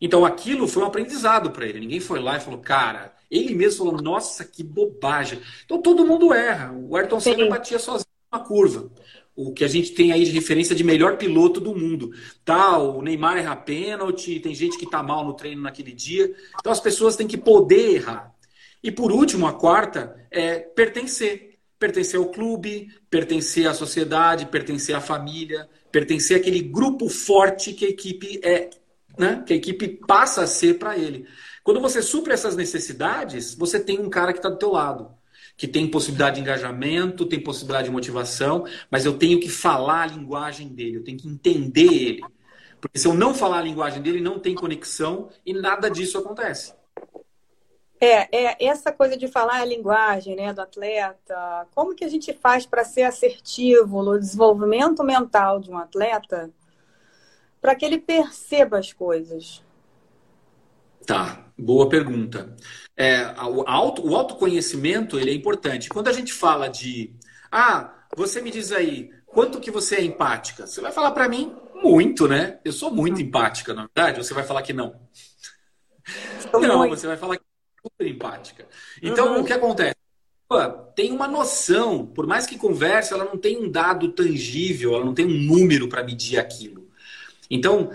Então 0.04 0.22
aquilo 0.22 0.68
foi 0.68 0.82
um 0.82 0.86
aprendizado 0.86 1.50
para 1.50 1.66
ele. 1.66 1.80
Ninguém 1.80 1.98
foi 1.98 2.20
lá 2.20 2.36
e 2.36 2.40
falou, 2.40 2.60
cara, 2.60 3.14
ele 3.30 3.54
mesmo 3.54 3.86
falou, 3.86 4.02
nossa, 4.02 4.44
que 4.44 4.62
bobagem. 4.62 5.40
Então 5.64 5.80
todo 5.80 6.06
mundo 6.06 6.34
erra. 6.34 6.74
O 6.74 6.94
Ayrton 6.94 7.18
Senna 7.18 7.48
batia 7.48 7.78
sozinho 7.78 8.04
na 8.30 8.38
curva. 8.38 8.90
O 9.34 9.54
que 9.54 9.64
a 9.64 9.68
gente 9.68 9.92
tem 9.92 10.12
aí 10.12 10.26
de 10.26 10.30
referência 10.30 10.76
de 10.76 10.84
melhor 10.84 11.16
piloto 11.16 11.58
do 11.58 11.74
mundo. 11.74 12.10
Tá, 12.44 12.76
o 12.76 13.00
Neymar 13.00 13.38
erra 13.38 13.56
pênalti, 13.56 14.40
tem 14.40 14.54
gente 14.54 14.76
que 14.76 14.84
tá 14.84 15.02
mal 15.02 15.24
no 15.24 15.32
treino 15.32 15.62
naquele 15.62 15.92
dia. 15.92 16.34
Então 16.60 16.70
as 16.70 16.80
pessoas 16.80 17.16
têm 17.16 17.26
que 17.26 17.38
poder 17.38 17.94
errar. 17.94 18.34
E 18.82 18.92
por 18.92 19.10
último, 19.10 19.46
a 19.46 19.54
quarta 19.54 20.14
é 20.30 20.58
pertencer. 20.58 21.54
Pertencer 21.78 22.20
ao 22.20 22.26
clube, 22.26 22.90
pertencer 23.08 23.66
à 23.66 23.72
sociedade, 23.72 24.46
pertencer 24.46 24.94
à 24.94 25.00
família, 25.00 25.66
pertencer 25.90 26.36
àquele 26.36 26.60
grupo 26.60 27.08
forte 27.08 27.72
que 27.72 27.86
a 27.86 27.88
equipe 27.88 28.38
é, 28.44 28.68
né, 29.18 29.42
que 29.46 29.52
a 29.52 29.56
equipe 29.56 29.88
passa 30.06 30.42
a 30.42 30.46
ser 30.46 30.78
para 30.78 30.96
ele. 30.96 31.26
Quando 31.62 31.80
você 31.80 32.02
supre 32.02 32.32
essas 32.32 32.56
necessidades, 32.56 33.54
você 33.54 33.80
tem 33.80 33.98
um 33.98 34.10
cara 34.10 34.32
que 34.32 34.38
está 34.38 34.50
do 34.50 34.58
teu 34.58 34.72
lado, 34.72 35.10
que 35.56 35.66
tem 35.66 35.90
possibilidade 35.90 36.36
de 36.36 36.42
engajamento, 36.42 37.26
tem 37.26 37.40
possibilidade 37.40 37.86
de 37.86 37.92
motivação, 37.92 38.66
mas 38.90 39.04
eu 39.04 39.16
tenho 39.16 39.40
que 39.40 39.48
falar 39.48 40.02
a 40.02 40.06
linguagem 40.06 40.68
dele, 40.68 40.96
eu 40.96 41.04
tenho 41.04 41.18
que 41.18 41.28
entender 41.28 41.92
ele. 41.92 42.24
Porque 42.80 42.98
se 42.98 43.08
eu 43.08 43.14
não 43.14 43.32
falar 43.32 43.58
a 43.58 43.62
linguagem 43.62 44.02
dele, 44.02 44.20
não 44.20 44.38
tem 44.38 44.54
conexão 44.54 45.30
e 45.46 45.54
nada 45.54 45.88
disso 45.88 46.18
acontece. 46.18 46.74
É, 47.98 48.28
é 48.30 48.66
essa 48.66 48.92
coisa 48.92 49.16
de 49.16 49.26
falar 49.28 49.62
a 49.62 49.64
linguagem 49.64 50.36
né, 50.36 50.52
do 50.52 50.60
atleta, 50.60 51.66
como 51.74 51.94
que 51.94 52.04
a 52.04 52.08
gente 52.08 52.34
faz 52.34 52.66
para 52.66 52.84
ser 52.84 53.04
assertivo 53.04 54.02
no 54.02 54.18
desenvolvimento 54.18 55.02
mental 55.02 55.58
de 55.58 55.70
um 55.70 55.78
atleta 55.78 56.50
para 57.64 57.74
que 57.74 57.82
ele 57.82 57.98
perceba 57.98 58.78
as 58.78 58.92
coisas? 58.92 59.64
Tá, 61.06 61.46
boa 61.56 61.88
pergunta. 61.88 62.54
É, 62.94 63.24
o, 63.42 63.66
auto, 63.66 64.06
o 64.06 64.14
autoconhecimento 64.14 65.18
ele 65.18 65.30
é 65.30 65.34
importante. 65.34 65.88
Quando 65.88 66.08
a 66.08 66.12
gente 66.12 66.30
fala 66.30 66.68
de, 66.68 67.14
ah, 67.50 68.04
você 68.14 68.42
me 68.42 68.50
diz 68.50 68.70
aí, 68.70 69.10
quanto 69.24 69.60
que 69.60 69.70
você 69.70 69.96
é 69.96 70.04
empática? 70.04 70.66
Você 70.66 70.82
vai 70.82 70.92
falar 70.92 71.12
para 71.12 71.26
mim 71.26 71.56
muito, 71.82 72.28
né? 72.28 72.60
Eu 72.62 72.72
sou 72.72 72.90
muito 72.90 73.22
empática, 73.22 73.72
na 73.72 73.86
verdade. 73.86 74.22
Você 74.22 74.34
vai 74.34 74.44
falar 74.44 74.60
que 74.60 74.74
não? 74.74 75.00
Sou 76.50 76.60
não, 76.60 76.80
muito. 76.80 76.98
você 76.98 77.06
vai 77.06 77.16
falar 77.16 77.38
que 77.38 77.44
é 77.44 77.88
super 77.88 78.06
empática. 78.06 78.68
Então, 79.02 79.36
uhum. 79.36 79.40
o 79.40 79.44
que 79.44 79.54
acontece? 79.54 79.94
tem 80.94 81.10
uma 81.10 81.26
noção, 81.26 82.06
por 82.06 82.26
mais 82.26 82.46
que 82.46 82.58
converse, 82.58 83.14
ela 83.14 83.24
não 83.24 83.38
tem 83.38 83.56
um 83.56 83.70
dado 83.70 84.12
tangível, 84.12 84.94
ela 84.94 85.04
não 85.04 85.14
tem 85.14 85.24
um 85.24 85.42
número 85.42 85.88
para 85.88 86.04
medir 86.04 86.38
aquilo. 86.38 86.83
Então, 87.54 87.90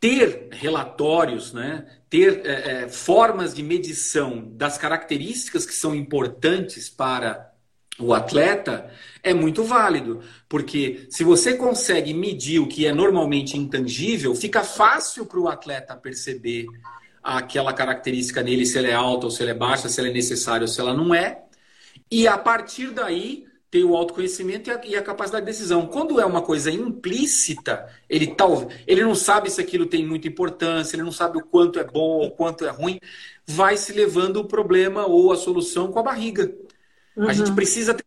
ter 0.00 0.48
relatórios, 0.50 1.52
né, 1.52 1.86
ter 2.10 2.42
é, 2.44 2.82
é, 2.82 2.88
formas 2.88 3.54
de 3.54 3.62
medição 3.62 4.50
das 4.52 4.76
características 4.76 5.64
que 5.64 5.72
são 5.72 5.94
importantes 5.94 6.90
para 6.90 7.52
o 7.98 8.12
atleta 8.12 8.90
é 9.22 9.32
muito 9.32 9.62
válido, 9.62 10.20
porque 10.48 11.06
se 11.10 11.22
você 11.22 11.54
consegue 11.54 12.12
medir 12.12 12.58
o 12.58 12.66
que 12.66 12.86
é 12.86 12.92
normalmente 12.92 13.56
intangível, 13.56 14.34
fica 14.34 14.64
fácil 14.64 15.26
para 15.26 15.38
o 15.38 15.48
atleta 15.48 15.96
perceber 15.96 16.66
aquela 17.22 17.72
característica 17.72 18.42
nele, 18.42 18.66
se 18.66 18.76
ela 18.76 18.88
é 18.88 18.94
alta 18.94 19.26
ou 19.26 19.30
se 19.30 19.42
ela 19.42 19.52
é 19.52 19.54
baixa, 19.54 19.88
se 19.88 20.00
ela 20.00 20.10
é 20.10 20.12
necessária 20.12 20.64
ou 20.64 20.68
se 20.68 20.80
ela 20.80 20.92
não 20.92 21.14
é. 21.14 21.44
E 22.10 22.26
a 22.26 22.36
partir 22.36 22.90
daí, 22.90 23.46
tem 23.74 23.82
o 23.82 23.96
autoconhecimento 23.96 24.70
e 24.70 24.72
a, 24.72 24.80
e 24.84 24.94
a, 24.94 25.02
capacidade 25.02 25.44
de 25.44 25.50
decisão. 25.50 25.88
Quando 25.88 26.20
é 26.20 26.24
uma 26.24 26.40
coisa 26.40 26.70
implícita, 26.70 27.92
ele, 28.08 28.28
tá, 28.28 28.44
ele 28.86 29.02
não 29.02 29.16
sabe 29.16 29.50
se 29.50 29.60
aquilo 29.60 29.84
tem 29.84 30.06
muita 30.06 30.28
importância, 30.28 30.94
ele 30.94 31.02
não 31.02 31.10
sabe 31.10 31.38
o 31.38 31.44
quanto 31.44 31.80
é 31.80 31.82
bom 31.82 32.20
ou 32.20 32.30
quanto 32.30 32.64
é 32.64 32.70
ruim, 32.70 33.00
vai 33.44 33.76
se 33.76 33.92
levando 33.92 34.36
o 34.36 34.44
problema 34.44 35.06
ou 35.06 35.32
a 35.32 35.36
solução 35.36 35.90
com 35.90 35.98
a 35.98 36.04
barriga. 36.04 36.54
Uhum. 37.16 37.28
A 37.28 37.32
gente 37.32 37.48
uhum. 37.48 37.56
precisa 37.56 37.92
ter 37.92 38.04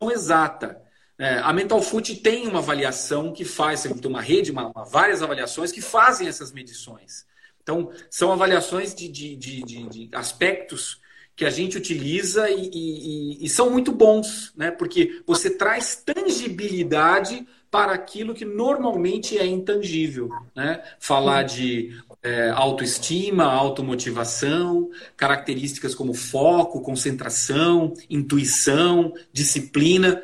uma 0.00 0.12
exata. 0.12 0.82
É, 1.16 1.38
a 1.38 1.52
Mental 1.52 1.80
Food 1.80 2.16
tem 2.16 2.48
uma 2.48 2.58
avaliação 2.58 3.32
que 3.32 3.44
faz, 3.44 3.84
tem 3.84 4.10
uma 4.10 4.20
rede, 4.20 4.50
uma, 4.50 4.72
uma, 4.72 4.84
várias 4.84 5.22
avaliações 5.22 5.70
que 5.70 5.80
fazem 5.80 6.26
essas 6.26 6.50
medições. 6.50 7.24
Então, 7.62 7.92
são 8.10 8.32
avaliações 8.32 8.92
de, 8.92 9.06
de, 9.06 9.36
de, 9.36 9.62
de 9.62 10.08
aspectos 10.12 11.03
que 11.36 11.44
a 11.44 11.50
gente 11.50 11.76
utiliza 11.76 12.48
e, 12.48 12.70
e, 12.72 13.44
e, 13.44 13.48
são 13.48 13.70
muito 13.70 13.90
bons, 13.90 14.52
né? 14.56 14.70
Porque 14.70 15.22
você 15.26 15.50
traz 15.50 15.96
tangibilidade 15.96 17.46
para 17.70 17.92
aquilo 17.92 18.34
que 18.34 18.44
normalmente 18.44 19.36
é 19.36 19.44
intangível, 19.44 20.30
né? 20.54 20.80
Falar 21.00 21.42
de 21.42 22.00
é, 22.22 22.50
autoestima, 22.50 23.44
automotivação, 23.44 24.90
características 25.16 25.92
como 25.92 26.14
foco, 26.14 26.80
concentração, 26.80 27.92
intuição, 28.08 29.12
disciplina. 29.32 30.22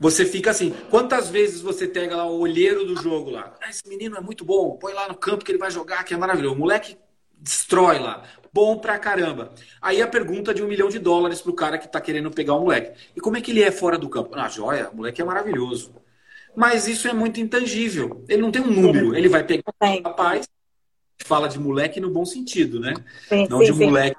Você 0.00 0.26
fica 0.26 0.50
assim, 0.50 0.74
quantas 0.90 1.30
vezes 1.30 1.60
você 1.60 1.86
pega 1.86 2.16
lá 2.16 2.26
o 2.26 2.40
olheiro 2.40 2.84
do 2.84 2.96
jogo 2.96 3.30
lá? 3.30 3.54
Ah, 3.62 3.70
esse 3.70 3.88
menino 3.88 4.16
é 4.16 4.20
muito 4.20 4.44
bom, 4.44 4.76
põe 4.76 4.92
lá 4.92 5.06
no 5.06 5.14
campo 5.14 5.44
que 5.44 5.52
ele 5.52 5.58
vai 5.58 5.70
jogar, 5.70 6.02
que 6.02 6.12
é 6.12 6.16
maravilhoso. 6.16 6.56
O 6.56 6.58
moleque 6.58 6.98
destrói 7.38 8.00
lá 8.00 8.24
bom 8.54 8.78
pra 8.78 8.96
caramba. 9.00 9.52
Aí 9.82 10.00
a 10.00 10.06
pergunta 10.06 10.54
de 10.54 10.62
um 10.62 10.68
milhão 10.68 10.88
de 10.88 11.00
dólares 11.00 11.42
pro 11.42 11.52
cara 11.52 11.76
que 11.76 11.88
tá 11.88 12.00
querendo 12.00 12.30
pegar 12.30 12.54
o 12.54 12.60
moleque. 12.60 12.96
E 13.16 13.20
como 13.20 13.36
é 13.36 13.40
que 13.40 13.50
ele 13.50 13.64
é 13.64 13.72
fora 13.72 13.98
do 13.98 14.08
campo? 14.08 14.30
Ah, 14.36 14.48
joia, 14.48 14.88
o 14.90 14.96
moleque 14.96 15.20
é 15.20 15.24
maravilhoso. 15.24 15.92
Mas 16.54 16.86
isso 16.86 17.08
é 17.08 17.12
muito 17.12 17.40
intangível. 17.40 18.24
Ele 18.28 18.40
não 18.40 18.52
tem 18.52 18.62
um 18.62 18.70
número. 18.70 19.16
Ele 19.16 19.28
vai 19.28 19.42
pegar 19.42 19.64
o 19.80 20.02
rapaz, 20.04 20.48
fala 21.24 21.48
de 21.48 21.58
moleque 21.58 21.98
no 21.98 22.10
bom 22.10 22.24
sentido, 22.24 22.78
né? 22.78 22.94
Sim, 23.28 23.48
não 23.50 23.58
sim, 23.58 23.64
de 23.64 23.72
moleque. 23.72 24.16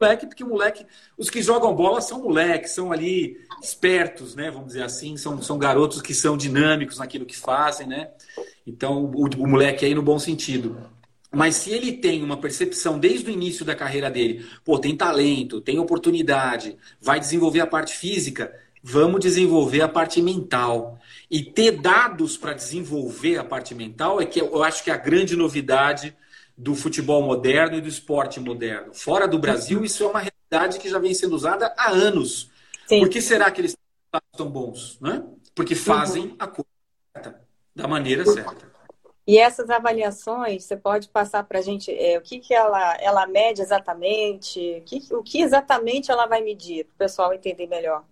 Moleque, 0.00 0.26
porque 0.26 0.44
moleque, 0.44 0.86
os 1.18 1.28
que 1.28 1.42
jogam 1.42 1.74
bola 1.74 2.00
são 2.00 2.22
moleques, 2.22 2.70
são 2.70 2.92
ali 2.92 3.36
espertos, 3.60 4.36
né? 4.36 4.48
Vamos 4.50 4.68
dizer 4.68 4.84
assim, 4.84 5.16
são, 5.16 5.42
são 5.42 5.58
garotos 5.58 6.00
que 6.00 6.14
são 6.14 6.36
dinâmicos 6.36 6.98
naquilo 6.98 7.26
que 7.26 7.36
fazem, 7.36 7.86
né? 7.86 8.10
Então, 8.64 9.04
o, 9.04 9.24
o 9.24 9.46
moleque 9.46 9.84
aí 9.84 9.94
no 9.94 10.02
bom 10.02 10.18
sentido. 10.18 10.78
Mas 11.32 11.56
se 11.56 11.70
ele 11.70 11.92
tem 11.92 12.22
uma 12.24 12.36
percepção 12.36 12.98
desde 12.98 13.30
o 13.30 13.32
início 13.32 13.64
da 13.64 13.74
carreira 13.74 14.10
dele, 14.10 14.44
pô, 14.64 14.78
tem 14.78 14.96
talento, 14.96 15.60
tem 15.60 15.78
oportunidade, 15.78 16.76
vai 17.00 17.20
desenvolver 17.20 17.60
a 17.60 17.66
parte 17.66 17.94
física, 17.94 18.52
vamos 18.82 19.20
desenvolver 19.20 19.82
a 19.82 19.88
parte 19.88 20.20
mental. 20.20 20.98
E 21.30 21.44
ter 21.44 21.80
dados 21.80 22.36
para 22.36 22.52
desenvolver 22.52 23.38
a 23.38 23.44
parte 23.44 23.74
mental 23.74 24.20
é 24.20 24.26
que 24.26 24.40
eu 24.40 24.62
acho 24.64 24.82
que 24.82 24.90
é 24.90 24.94
a 24.94 24.96
grande 24.96 25.36
novidade 25.36 26.16
do 26.56 26.74
futebol 26.74 27.22
moderno 27.22 27.78
e 27.78 27.80
do 27.80 27.88
esporte 27.88 28.40
moderno. 28.40 28.92
Fora 28.92 29.28
do 29.28 29.38
Brasil, 29.38 29.84
isso 29.84 30.02
é 30.02 30.06
uma 30.08 30.20
realidade 30.20 30.80
que 30.80 30.90
já 30.90 30.98
vem 30.98 31.14
sendo 31.14 31.36
usada 31.36 31.72
há 31.78 31.90
anos. 31.90 32.50
Sim. 32.88 32.98
Por 32.98 33.08
que 33.08 33.22
será 33.22 33.50
que 33.50 33.60
eles 33.60 33.76
estão 34.32 34.50
bons? 34.50 34.98
Né? 35.00 35.22
Porque 35.54 35.76
fazem 35.76 36.24
uhum. 36.24 36.36
a 36.38 36.48
coisa 36.48 36.68
certa, 37.14 37.40
da 37.74 37.86
maneira 37.86 38.24
certa. 38.26 38.69
E 39.30 39.38
essas 39.38 39.70
avaliações, 39.70 40.64
você 40.64 40.76
pode 40.76 41.08
passar 41.08 41.44
para 41.44 41.60
a 41.60 41.62
gente 41.62 41.88
é, 41.92 42.18
o 42.18 42.20
que, 42.20 42.40
que 42.40 42.52
ela, 42.52 42.96
ela 43.00 43.28
mede 43.28 43.62
exatamente, 43.62 44.58
o 44.78 44.80
que, 44.80 45.14
o 45.14 45.22
que 45.22 45.40
exatamente 45.40 46.10
ela 46.10 46.26
vai 46.26 46.42
medir, 46.42 46.84
para 46.86 46.94
o 46.94 46.98
pessoal 46.98 47.32
entender 47.32 47.68
melhor. 47.68 48.02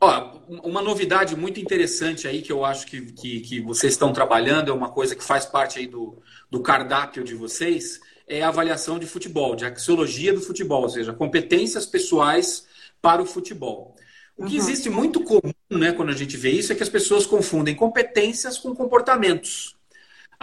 Ó, 0.00 0.38
uma 0.62 0.80
novidade 0.80 1.34
muito 1.34 1.58
interessante 1.58 2.28
aí 2.28 2.40
que 2.40 2.52
eu 2.52 2.64
acho 2.64 2.86
que, 2.86 3.00
que, 3.10 3.40
que, 3.40 3.60
vocês 3.62 3.94
estão 3.94 4.12
trabalhando, 4.12 4.70
é 4.70 4.72
uma 4.72 4.90
coisa 4.90 5.16
que 5.16 5.24
faz 5.24 5.44
parte 5.44 5.80
aí 5.80 5.88
do, 5.88 6.16
do 6.48 6.62
cardápio 6.62 7.24
de 7.24 7.34
vocês, 7.34 7.98
é 8.24 8.44
a 8.44 8.48
avaliação 8.48 9.00
de 9.00 9.06
futebol, 9.06 9.56
de 9.56 9.64
axiologia 9.64 10.32
do 10.32 10.40
futebol, 10.40 10.82
ou 10.82 10.88
seja, 10.88 11.12
competências 11.12 11.84
pessoais 11.84 12.64
para 13.00 13.20
o 13.20 13.26
futebol. 13.26 13.96
O 14.36 14.44
que 14.44 14.52
uhum. 14.52 14.62
existe 14.62 14.88
muito 14.88 15.24
comum 15.24 15.52
né, 15.68 15.90
quando 15.90 16.10
a 16.10 16.16
gente 16.16 16.36
vê 16.36 16.50
isso 16.50 16.72
é 16.72 16.76
que 16.76 16.82
as 16.84 16.88
pessoas 16.88 17.26
confundem 17.26 17.74
competências 17.74 18.56
com 18.56 18.72
comportamentos. 18.72 19.81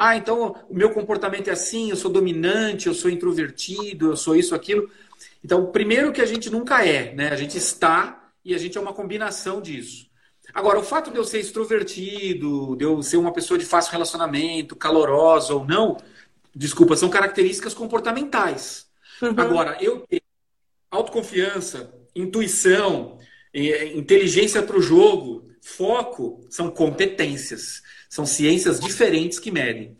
Ah, 0.01 0.15
então 0.15 0.55
o 0.69 0.73
meu 0.73 0.91
comportamento 0.91 1.49
é 1.49 1.51
assim, 1.51 1.89
eu 1.89 1.95
sou 1.97 2.09
dominante, 2.09 2.88
eu 2.88 2.93
sou 2.93 3.12
introvertido, 3.12 4.12
eu 4.12 4.15
sou 4.15 4.33
isso, 4.33 4.55
aquilo. 4.55 4.89
Então, 5.43 5.73
primeiro 5.73 6.13
que 6.13 6.21
a 6.21 6.25
gente 6.25 6.49
nunca 6.49 6.85
é, 6.85 7.13
né? 7.13 7.27
A 7.27 7.35
gente 7.35 7.57
está 7.57 8.31
e 8.45 8.55
a 8.55 8.57
gente 8.57 8.77
é 8.77 8.81
uma 8.81 8.93
combinação 8.93 9.62
disso. 9.62 10.07
Agora, 10.53 10.79
o 10.79 10.83
fato 10.83 11.12
de 11.12 11.17
eu 11.17 11.25
ser 11.25 11.39
extrovertido, 11.39 12.77
de 12.77 12.85
eu 12.85 13.03
ser 13.03 13.17
uma 13.17 13.33
pessoa 13.33 13.57
de 13.57 13.65
fácil 13.65 13.91
relacionamento, 13.91 14.73
calorosa 14.73 15.53
ou 15.53 15.65
não, 15.65 15.97
desculpa, 16.55 16.95
são 16.95 17.09
características 17.09 17.73
comportamentais. 17.73 18.88
Uhum. 19.21 19.33
Agora, 19.35 19.77
eu 19.81 19.99
ter 20.07 20.21
autoconfiança, 20.89 21.93
intuição, 22.15 23.17
eh, 23.53 23.97
inteligência 23.97 24.63
para 24.63 24.77
o 24.77 24.81
jogo, 24.81 25.48
foco, 25.61 26.45
são 26.49 26.69
competências. 26.69 27.81
São 28.09 28.25
ciências 28.25 28.79
diferentes 28.79 29.39
que 29.39 29.51
medem. 29.51 29.95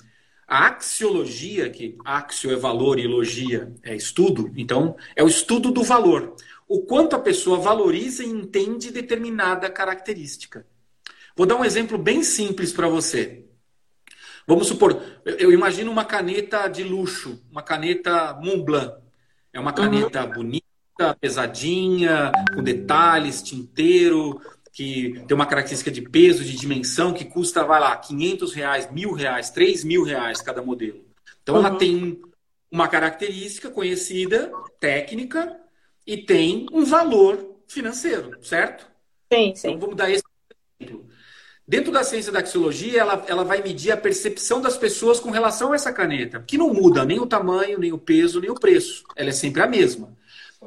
A 0.48 0.68
axiologia, 0.68 1.70
que 1.70 1.96
axio 2.04 2.52
é 2.52 2.56
valor 2.56 2.98
e 2.98 3.06
logia 3.06 3.72
é 3.84 3.96
estudo, 3.96 4.52
então 4.58 4.96
é 5.16 5.24
o 5.24 5.28
estudo 5.28 5.70
do 5.72 5.84
valor. 5.84 6.36
O 6.68 6.82
quanto 6.82 7.16
a 7.16 7.20
pessoa 7.20 7.60
valoriza 7.60 8.24
e 8.24 8.30
entende 8.30 8.90
determinada 8.90 9.70
característica. 9.70 10.66
Vou 11.36 11.46
dar 11.46 11.56
um 11.56 11.64
exemplo 11.64 11.98
bem 11.98 12.24
simples 12.24 12.74
para 12.74 12.88
você. 12.88 13.46
Vamos 14.48 14.68
supor, 14.68 15.00
eu 15.24 15.52
imagino 15.52 15.92
uma 15.92 16.04
caneta 16.04 16.68
de 16.68 16.84
luxo, 16.84 17.40
uma 17.52 17.62
caneta 17.62 18.34
Montblanc. 18.42 18.96
É 19.54 19.60
uma 19.60 19.72
caneta 19.72 20.26
uhum. 20.26 20.32
bonita, 20.32 21.16
pesadinha, 21.22 22.32
com 22.56 22.64
detalhes, 22.64 23.44
tinteiro, 23.44 24.42
que 24.80 25.22
tem 25.28 25.36
uma 25.36 25.46
característica 25.46 25.92
de 25.92 26.02
peso, 26.02 26.42
de 26.42 26.56
dimensão, 26.56 27.14
que 27.14 27.26
custa, 27.26 27.66
vai 27.66 27.82
lá, 27.82 27.98
500 27.98 28.54
reais, 28.54 28.90
mil 28.90 29.12
reais, 29.12 29.50
3 29.50 29.84
mil 29.84 30.04
reais 30.04 30.40
cada 30.40 30.62
modelo. 30.62 31.04
Então 31.44 31.56
uhum. 31.56 31.66
ela 31.66 31.76
tem 31.76 32.22
uma 32.72 32.88
característica 32.88 33.70
conhecida, 33.70 34.50
técnica, 34.80 35.60
e 36.08 36.16
tem 36.16 36.66
um 36.72 36.86
valor 36.86 37.58
financeiro, 37.68 38.38
certo? 38.42 38.90
Sim, 39.34 39.54
sim. 39.54 39.68
Então 39.68 39.80
vamos 39.82 39.98
dar 39.98 40.10
esse 40.10 40.24
exemplo. 40.80 41.10
Dentro 41.68 41.92
da 41.92 42.02
ciência 42.02 42.32
da 42.32 42.40
axiologia, 42.40 43.02
ela, 43.02 43.26
ela 43.28 43.44
vai 43.44 43.62
medir 43.62 43.92
a 43.92 43.98
percepção 43.98 44.62
das 44.62 44.78
pessoas 44.78 45.20
com 45.20 45.30
relação 45.30 45.74
a 45.74 45.76
essa 45.76 45.92
caneta, 45.92 46.42
que 46.48 46.58
não 46.58 46.74
muda 46.74 47.04
nem 47.04 47.20
o 47.20 47.28
tamanho, 47.28 47.78
nem 47.78 47.92
o 47.92 47.98
peso, 47.98 48.40
nem 48.40 48.50
o 48.50 48.56
preço. 48.56 49.04
Ela 49.14 49.28
é 49.28 49.34
sempre 49.34 49.62
a 49.62 49.68
mesma. 49.68 50.18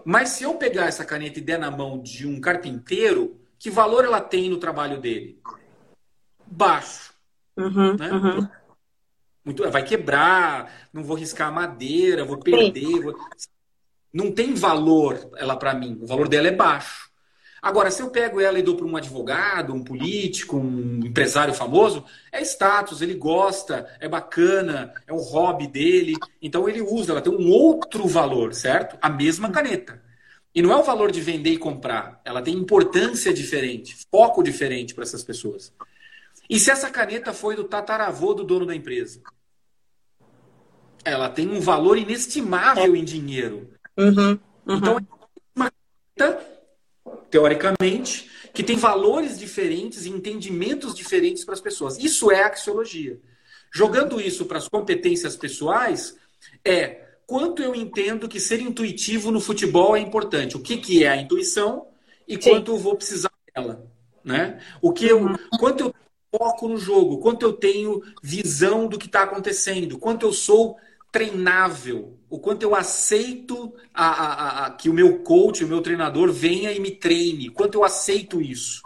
Mas 0.04 0.28
se 0.30 0.44
eu 0.44 0.52
pegar 0.54 0.86
essa 0.86 1.02
caneta 1.02 1.38
e 1.38 1.42
der 1.42 1.58
na 1.58 1.70
mão 1.70 1.98
de 1.98 2.26
um 2.26 2.38
carpinteiro, 2.38 3.40
que 3.62 3.70
valor 3.70 4.04
ela 4.04 4.20
tem 4.20 4.50
no 4.50 4.56
trabalho 4.56 5.00
dele? 5.00 5.40
Baixo. 6.44 7.14
Uhum, 7.56 7.96
né? 7.96 8.10
uhum. 8.10 8.48
Muito, 9.44 9.70
vai 9.70 9.84
quebrar, 9.84 10.88
não 10.92 11.04
vou 11.04 11.16
riscar 11.16 11.46
a 11.46 11.52
madeira, 11.52 12.24
vou 12.24 12.38
perder. 12.38 13.00
Vou... 13.00 13.14
Não 14.12 14.32
tem 14.32 14.52
valor 14.52 15.30
ela 15.36 15.54
para 15.54 15.74
mim. 15.74 15.96
O 16.02 16.06
valor 16.08 16.28
dela 16.28 16.48
é 16.48 16.50
baixo. 16.50 17.08
Agora, 17.62 17.92
se 17.92 18.02
eu 18.02 18.10
pego 18.10 18.40
ela 18.40 18.58
e 18.58 18.62
dou 18.62 18.74
para 18.74 18.84
um 18.84 18.96
advogado, 18.96 19.72
um 19.72 19.84
político, 19.84 20.56
um 20.56 20.98
empresário 21.04 21.54
famoso, 21.54 22.04
é 22.32 22.42
status, 22.42 23.00
ele 23.00 23.14
gosta, 23.14 23.88
é 24.00 24.08
bacana, 24.08 24.92
é 25.06 25.12
um 25.12 25.22
hobby 25.22 25.68
dele. 25.68 26.16
Então 26.42 26.68
ele 26.68 26.82
usa, 26.82 27.12
ela 27.12 27.22
tem 27.22 27.32
um 27.32 27.48
outro 27.48 28.08
valor, 28.08 28.54
certo? 28.54 28.98
A 29.00 29.08
mesma 29.08 29.52
caneta. 29.52 30.02
E 30.54 30.60
não 30.60 30.72
é 30.72 30.76
o 30.76 30.82
valor 30.82 31.10
de 31.10 31.20
vender 31.20 31.50
e 31.50 31.58
comprar. 31.58 32.20
Ela 32.24 32.42
tem 32.42 32.54
importância 32.54 33.32
diferente, 33.32 33.96
foco 34.10 34.42
diferente 34.42 34.94
para 34.94 35.04
essas 35.04 35.24
pessoas. 35.24 35.72
E 36.48 36.58
se 36.58 36.70
essa 36.70 36.90
caneta 36.90 37.32
foi 37.32 37.56
do 37.56 37.64
tataravô 37.64 38.34
do 38.34 38.44
dono 38.44 38.66
da 38.66 38.74
empresa? 38.74 39.22
Ela 41.04 41.30
tem 41.30 41.48
um 41.48 41.60
valor 41.60 41.96
inestimável 41.96 42.94
em 42.94 43.04
dinheiro. 43.04 43.70
Uhum, 43.96 44.38
uhum. 44.66 44.76
Então, 44.76 44.98
é 44.98 45.02
uma 45.56 45.72
caneta, 46.16 46.46
teoricamente, 47.30 48.30
que 48.52 48.62
tem 48.62 48.76
valores 48.76 49.38
diferentes 49.38 50.04
e 50.04 50.10
entendimentos 50.10 50.94
diferentes 50.94 51.44
para 51.44 51.54
as 51.54 51.60
pessoas. 51.60 51.98
Isso 51.98 52.30
é 52.30 52.42
axiologia. 52.42 53.18
Jogando 53.74 54.20
isso 54.20 54.44
para 54.44 54.58
as 54.58 54.68
competências 54.68 55.34
pessoais, 55.34 56.14
é 56.62 57.11
quanto 57.32 57.62
eu 57.62 57.74
entendo 57.74 58.28
que 58.28 58.38
ser 58.38 58.60
intuitivo 58.60 59.30
no 59.30 59.40
futebol 59.40 59.96
é 59.96 60.00
importante. 60.00 60.54
O 60.54 60.60
que, 60.60 60.76
que 60.76 61.02
é 61.02 61.08
a 61.08 61.16
intuição 61.16 61.86
e 62.28 62.34
Sim. 62.34 62.50
quanto 62.50 62.72
eu 62.72 62.76
vou 62.76 62.94
precisar 62.94 63.30
dela. 63.54 63.90
Né? 64.22 64.60
O 64.82 64.92
que 64.92 65.06
eu, 65.06 65.22
uhum. 65.22 65.34
quanto 65.58 65.80
eu 65.84 65.94
foco 66.30 66.68
no 66.68 66.76
jogo, 66.76 67.20
quanto 67.20 67.42
eu 67.42 67.54
tenho 67.54 68.02
visão 68.22 68.86
do 68.86 68.98
que 68.98 69.06
está 69.06 69.22
acontecendo, 69.22 69.98
quanto 69.98 70.26
eu 70.26 70.32
sou 70.34 70.76
treinável, 71.10 72.18
o 72.28 72.38
quanto 72.38 72.64
eu 72.64 72.74
aceito 72.74 73.72
a, 73.94 74.08
a, 74.08 74.66
a, 74.66 74.70
que 74.72 74.90
o 74.90 74.94
meu 74.94 75.20
coach, 75.20 75.64
o 75.64 75.68
meu 75.68 75.80
treinador 75.80 76.30
venha 76.30 76.70
e 76.70 76.80
me 76.80 76.90
treine, 76.90 77.48
quanto 77.48 77.76
eu 77.76 77.84
aceito 77.84 78.42
isso. 78.42 78.82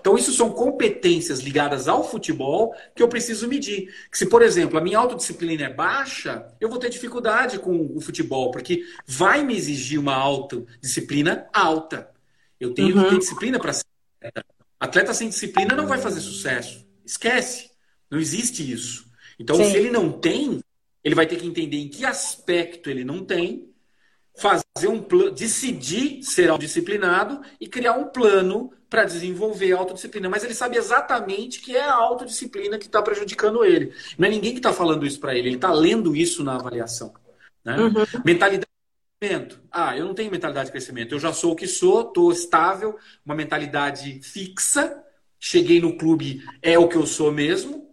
Então, 0.00 0.16
isso 0.16 0.32
são 0.32 0.50
competências 0.50 1.40
ligadas 1.40 1.88
ao 1.88 2.08
futebol 2.08 2.74
que 2.94 3.02
eu 3.02 3.08
preciso 3.08 3.48
medir. 3.48 3.92
Que 4.10 4.18
se, 4.18 4.26
por 4.26 4.42
exemplo, 4.42 4.78
a 4.78 4.80
minha 4.80 4.98
autodisciplina 4.98 5.64
é 5.64 5.72
baixa, 5.72 6.46
eu 6.60 6.68
vou 6.68 6.78
ter 6.78 6.90
dificuldade 6.90 7.58
com 7.58 7.90
o 7.94 8.00
futebol, 8.00 8.50
porque 8.50 8.84
vai 9.06 9.44
me 9.44 9.56
exigir 9.56 9.98
uma 9.98 10.14
autodisciplina 10.14 11.48
alta. 11.52 12.10
Eu 12.58 12.74
tenho 12.74 12.96
uhum. 12.96 13.04
que 13.04 13.10
ter 13.10 13.18
disciplina 13.18 13.58
para 13.58 13.72
ser 13.72 13.84
atleta. 14.20 14.44
Atleta 14.80 15.14
sem 15.14 15.28
disciplina 15.28 15.74
não 15.74 15.86
vai 15.86 15.98
fazer 15.98 16.20
sucesso. 16.20 16.86
Esquece. 17.04 17.70
Não 18.10 18.18
existe 18.18 18.70
isso. 18.70 19.06
Então, 19.38 19.56
Sim. 19.56 19.70
se 19.70 19.76
ele 19.76 19.90
não 19.90 20.12
tem, 20.12 20.60
ele 21.02 21.14
vai 21.14 21.26
ter 21.26 21.36
que 21.36 21.46
entender 21.46 21.76
em 21.76 21.88
que 21.88 22.04
aspecto 22.04 22.90
ele 22.90 23.04
não 23.04 23.24
tem, 23.24 23.68
fazer 24.38 24.88
um 24.88 25.02
plano, 25.02 25.32
decidir 25.32 26.22
ser 26.22 26.48
autodisciplinado 26.48 27.40
e 27.60 27.66
criar 27.66 27.94
um 27.94 28.08
plano 28.08 28.72
para 28.88 29.04
desenvolver 29.04 29.72
a 29.72 29.78
autodisciplina. 29.78 30.28
Mas 30.28 30.44
ele 30.44 30.54
sabe 30.54 30.76
exatamente 30.76 31.60
que 31.60 31.76
é 31.76 31.82
a 31.82 31.94
autodisciplina 31.94 32.78
que 32.78 32.86
está 32.86 33.02
prejudicando 33.02 33.64
ele. 33.64 33.92
Não 34.16 34.26
é 34.26 34.30
ninguém 34.30 34.52
que 34.52 34.58
está 34.58 34.72
falando 34.72 35.06
isso 35.06 35.20
para 35.20 35.34
ele, 35.34 35.48
ele 35.48 35.56
está 35.56 35.72
lendo 35.72 36.16
isso 36.16 36.42
na 36.42 36.56
avaliação. 36.56 37.12
Né? 37.64 37.76
Uhum. 37.76 38.22
Mentalidade 38.24 38.66
de 38.66 39.18
crescimento. 39.20 39.60
Ah, 39.70 39.96
eu 39.96 40.06
não 40.06 40.14
tenho 40.14 40.30
mentalidade 40.30 40.66
de 40.66 40.72
crescimento. 40.72 41.14
Eu 41.14 41.20
já 41.20 41.32
sou 41.32 41.52
o 41.52 41.56
que 41.56 41.66
sou, 41.66 42.02
estou 42.02 42.32
estável, 42.32 42.96
uma 43.24 43.34
mentalidade 43.34 44.20
fixa. 44.22 45.02
Cheguei 45.38 45.80
no 45.80 45.96
clube, 45.96 46.42
é 46.60 46.78
o 46.78 46.88
que 46.88 46.96
eu 46.96 47.06
sou 47.06 47.30
mesmo. 47.30 47.88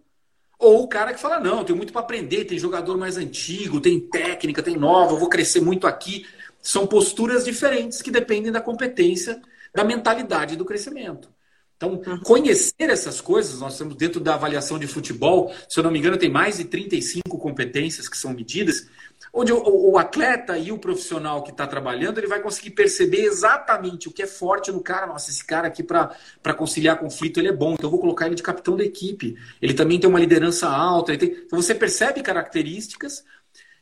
Ou 0.58 0.84
o 0.84 0.88
cara 0.88 1.12
que 1.12 1.20
fala, 1.20 1.38
não, 1.38 1.64
tenho 1.64 1.76
muito 1.76 1.92
para 1.92 2.00
aprender, 2.00 2.46
tem 2.46 2.58
jogador 2.58 2.96
mais 2.96 3.18
antigo, 3.18 3.80
tem 3.80 4.00
técnica, 4.00 4.62
tem 4.62 4.76
nova, 4.76 5.12
eu 5.12 5.18
vou 5.18 5.28
crescer 5.28 5.60
muito 5.60 5.86
aqui. 5.86 6.26
São 6.62 6.86
posturas 6.86 7.44
diferentes 7.44 8.00
que 8.00 8.10
dependem 8.10 8.50
da 8.50 8.60
competência, 8.60 9.40
da 9.76 9.84
mentalidade 9.84 10.56
do 10.56 10.64
crescimento. 10.64 11.28
Então, 11.76 12.00
uhum. 12.06 12.20
conhecer 12.20 12.88
essas 12.88 13.20
coisas, 13.20 13.60
nós 13.60 13.74
estamos 13.74 13.94
dentro 13.94 14.18
da 14.18 14.32
avaliação 14.32 14.78
de 14.78 14.86
futebol, 14.86 15.52
se 15.68 15.78
eu 15.78 15.84
não 15.84 15.90
me 15.90 15.98
engano, 15.98 16.16
tem 16.16 16.30
mais 16.30 16.56
de 16.56 16.64
35 16.64 17.36
competências 17.36 18.08
que 18.08 18.16
são 18.16 18.32
medidas, 18.32 18.88
onde 19.30 19.52
o, 19.52 19.90
o 19.90 19.98
atleta 19.98 20.56
e 20.56 20.72
o 20.72 20.78
profissional 20.78 21.42
que 21.42 21.50
está 21.50 21.66
trabalhando, 21.66 22.16
ele 22.16 22.26
vai 22.26 22.40
conseguir 22.40 22.70
perceber 22.70 23.24
exatamente 23.24 24.08
o 24.08 24.10
que 24.10 24.22
é 24.22 24.26
forte 24.26 24.72
no 24.72 24.80
cara. 24.80 25.06
Nossa, 25.06 25.30
esse 25.30 25.44
cara 25.44 25.68
aqui 25.68 25.82
para 25.82 26.54
conciliar 26.56 26.98
conflito, 26.98 27.38
ele 27.38 27.48
é 27.48 27.52
bom, 27.52 27.74
então 27.74 27.88
eu 27.88 27.90
vou 27.90 28.00
colocar 28.00 28.24
ele 28.24 28.34
de 28.34 28.42
capitão 28.42 28.74
da 28.74 28.82
equipe. 28.82 29.36
Ele 29.60 29.74
também 29.74 30.00
tem 30.00 30.08
uma 30.08 30.18
liderança 30.18 30.66
alta. 30.66 31.14
Tem... 31.18 31.28
Então 31.28 31.60
você 31.60 31.74
percebe 31.74 32.22
características 32.22 33.22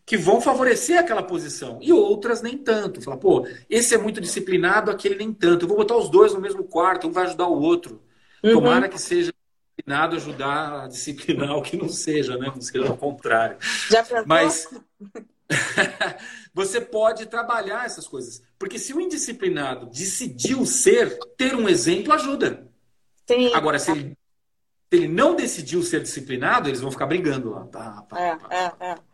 que 0.06 0.16
vão 0.16 0.40
favorecer 0.40 0.98
aquela 0.98 1.22
posição 1.22 1.78
e 1.80 1.92
outras 1.92 2.42
nem 2.42 2.58
tanto. 2.58 3.00
Fala, 3.00 3.16
pô, 3.16 3.46
esse 3.70 3.94
é 3.94 3.98
muito 3.98 4.20
disciplinado, 4.20 4.90
aquele 4.90 5.14
nem 5.14 5.32
tanto. 5.32 5.64
Eu 5.64 5.68
vou 5.68 5.78
botar 5.78 5.96
os 5.96 6.10
dois 6.10 6.34
no 6.34 6.40
mesmo 6.40 6.64
quarto, 6.64 7.08
um 7.08 7.12
vai 7.12 7.24
ajudar 7.24 7.46
o 7.46 7.60
outro. 7.60 8.02
Uhum. 8.42 8.52
Tomara 8.52 8.88
que 8.88 8.98
seja 8.98 9.32
disciplinado 9.32 10.16
ajudar 10.16 10.84
a 10.84 10.88
disciplinar 10.88 11.56
o 11.56 11.62
que 11.62 11.76
não 11.76 11.88
seja, 11.88 12.36
né? 12.36 12.52
Não 12.54 12.60
seja 12.60 12.88
ao 12.88 12.96
contrário. 12.96 13.56
Já 13.90 14.02
pensou? 14.02 14.24
Mas 14.26 14.68
você 16.52 16.80
pode 16.80 17.24
trabalhar 17.26 17.86
essas 17.86 18.06
coisas. 18.06 18.42
Porque 18.58 18.78
se 18.78 18.92
o 18.92 19.00
indisciplinado 19.00 19.86
decidiu 19.86 20.66
ser, 20.66 21.18
ter 21.36 21.54
um 21.54 21.66
exemplo 21.66 22.12
ajuda. 22.12 22.68
Sim. 23.26 23.54
Agora, 23.54 23.78
se 23.78 23.90
ele, 23.90 24.10
se 24.10 24.98
ele 24.98 25.08
não 25.08 25.34
decidiu 25.34 25.82
ser 25.82 26.02
disciplinado, 26.02 26.68
eles 26.68 26.82
vão 26.82 26.90
ficar 26.90 27.06
brigando 27.06 27.50
lá. 27.50 27.64
Pá, 27.64 28.04
é, 28.14 28.36
pá. 28.36 28.54
É, 28.54 28.90
é. 28.90 29.13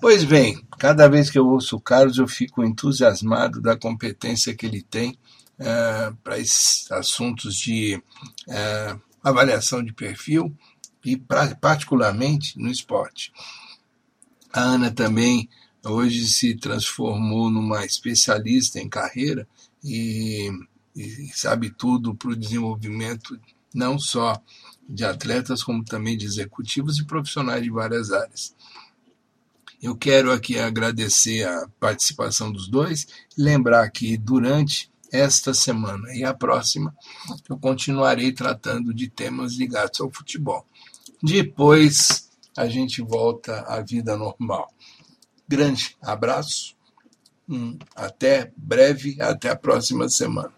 Pois 0.00 0.22
bem, 0.22 0.64
cada 0.78 1.08
vez 1.08 1.28
que 1.28 1.36
eu 1.36 1.46
ouço 1.46 1.76
o 1.76 1.80
Carlos, 1.80 2.18
eu 2.18 2.28
fico 2.28 2.62
entusiasmado 2.62 3.60
da 3.60 3.76
competência 3.76 4.54
que 4.54 4.64
ele 4.64 4.80
tem 4.80 5.18
uh, 5.58 6.14
para 6.22 6.38
esses 6.38 6.90
assuntos 6.92 7.56
de 7.56 7.96
uh, 8.46 9.00
avaliação 9.24 9.82
de 9.82 9.92
perfil 9.92 10.56
e 11.04 11.16
pra, 11.16 11.52
particularmente 11.56 12.56
no 12.60 12.70
esporte. 12.70 13.32
A 14.52 14.60
Ana 14.60 14.90
também 14.92 15.48
hoje 15.84 16.28
se 16.28 16.54
transformou 16.54 17.50
numa 17.50 17.84
especialista 17.84 18.78
em 18.78 18.88
carreira 18.88 19.48
e, 19.82 20.48
e 20.94 21.28
sabe 21.34 21.70
tudo 21.70 22.14
para 22.14 22.30
o 22.30 22.36
desenvolvimento 22.36 23.38
não 23.74 23.98
só 23.98 24.40
de 24.88 25.04
atletas, 25.04 25.62
como 25.62 25.84
também 25.84 26.16
de 26.16 26.24
executivos 26.24 26.98
e 26.98 27.04
profissionais 27.04 27.64
de 27.64 27.70
várias 27.70 28.12
áreas. 28.12 28.54
Eu 29.80 29.96
quero 29.96 30.32
aqui 30.32 30.58
agradecer 30.58 31.46
a 31.46 31.68
participação 31.78 32.50
dos 32.50 32.68
dois, 32.68 33.06
lembrar 33.36 33.88
que 33.90 34.16
durante 34.16 34.90
esta 35.12 35.54
semana 35.54 36.12
e 36.14 36.24
a 36.24 36.34
próxima 36.34 36.94
eu 37.48 37.56
continuarei 37.56 38.32
tratando 38.32 38.92
de 38.92 39.08
temas 39.08 39.54
ligados 39.54 40.00
ao 40.00 40.10
futebol. 40.10 40.66
Depois 41.22 42.28
a 42.56 42.68
gente 42.68 43.00
volta 43.00 43.60
à 43.62 43.80
vida 43.80 44.16
normal. 44.16 44.68
Grande 45.46 45.96
abraço, 46.02 46.74
até 47.94 48.52
breve, 48.56 49.16
até 49.20 49.48
a 49.48 49.56
próxima 49.56 50.08
semana. 50.08 50.57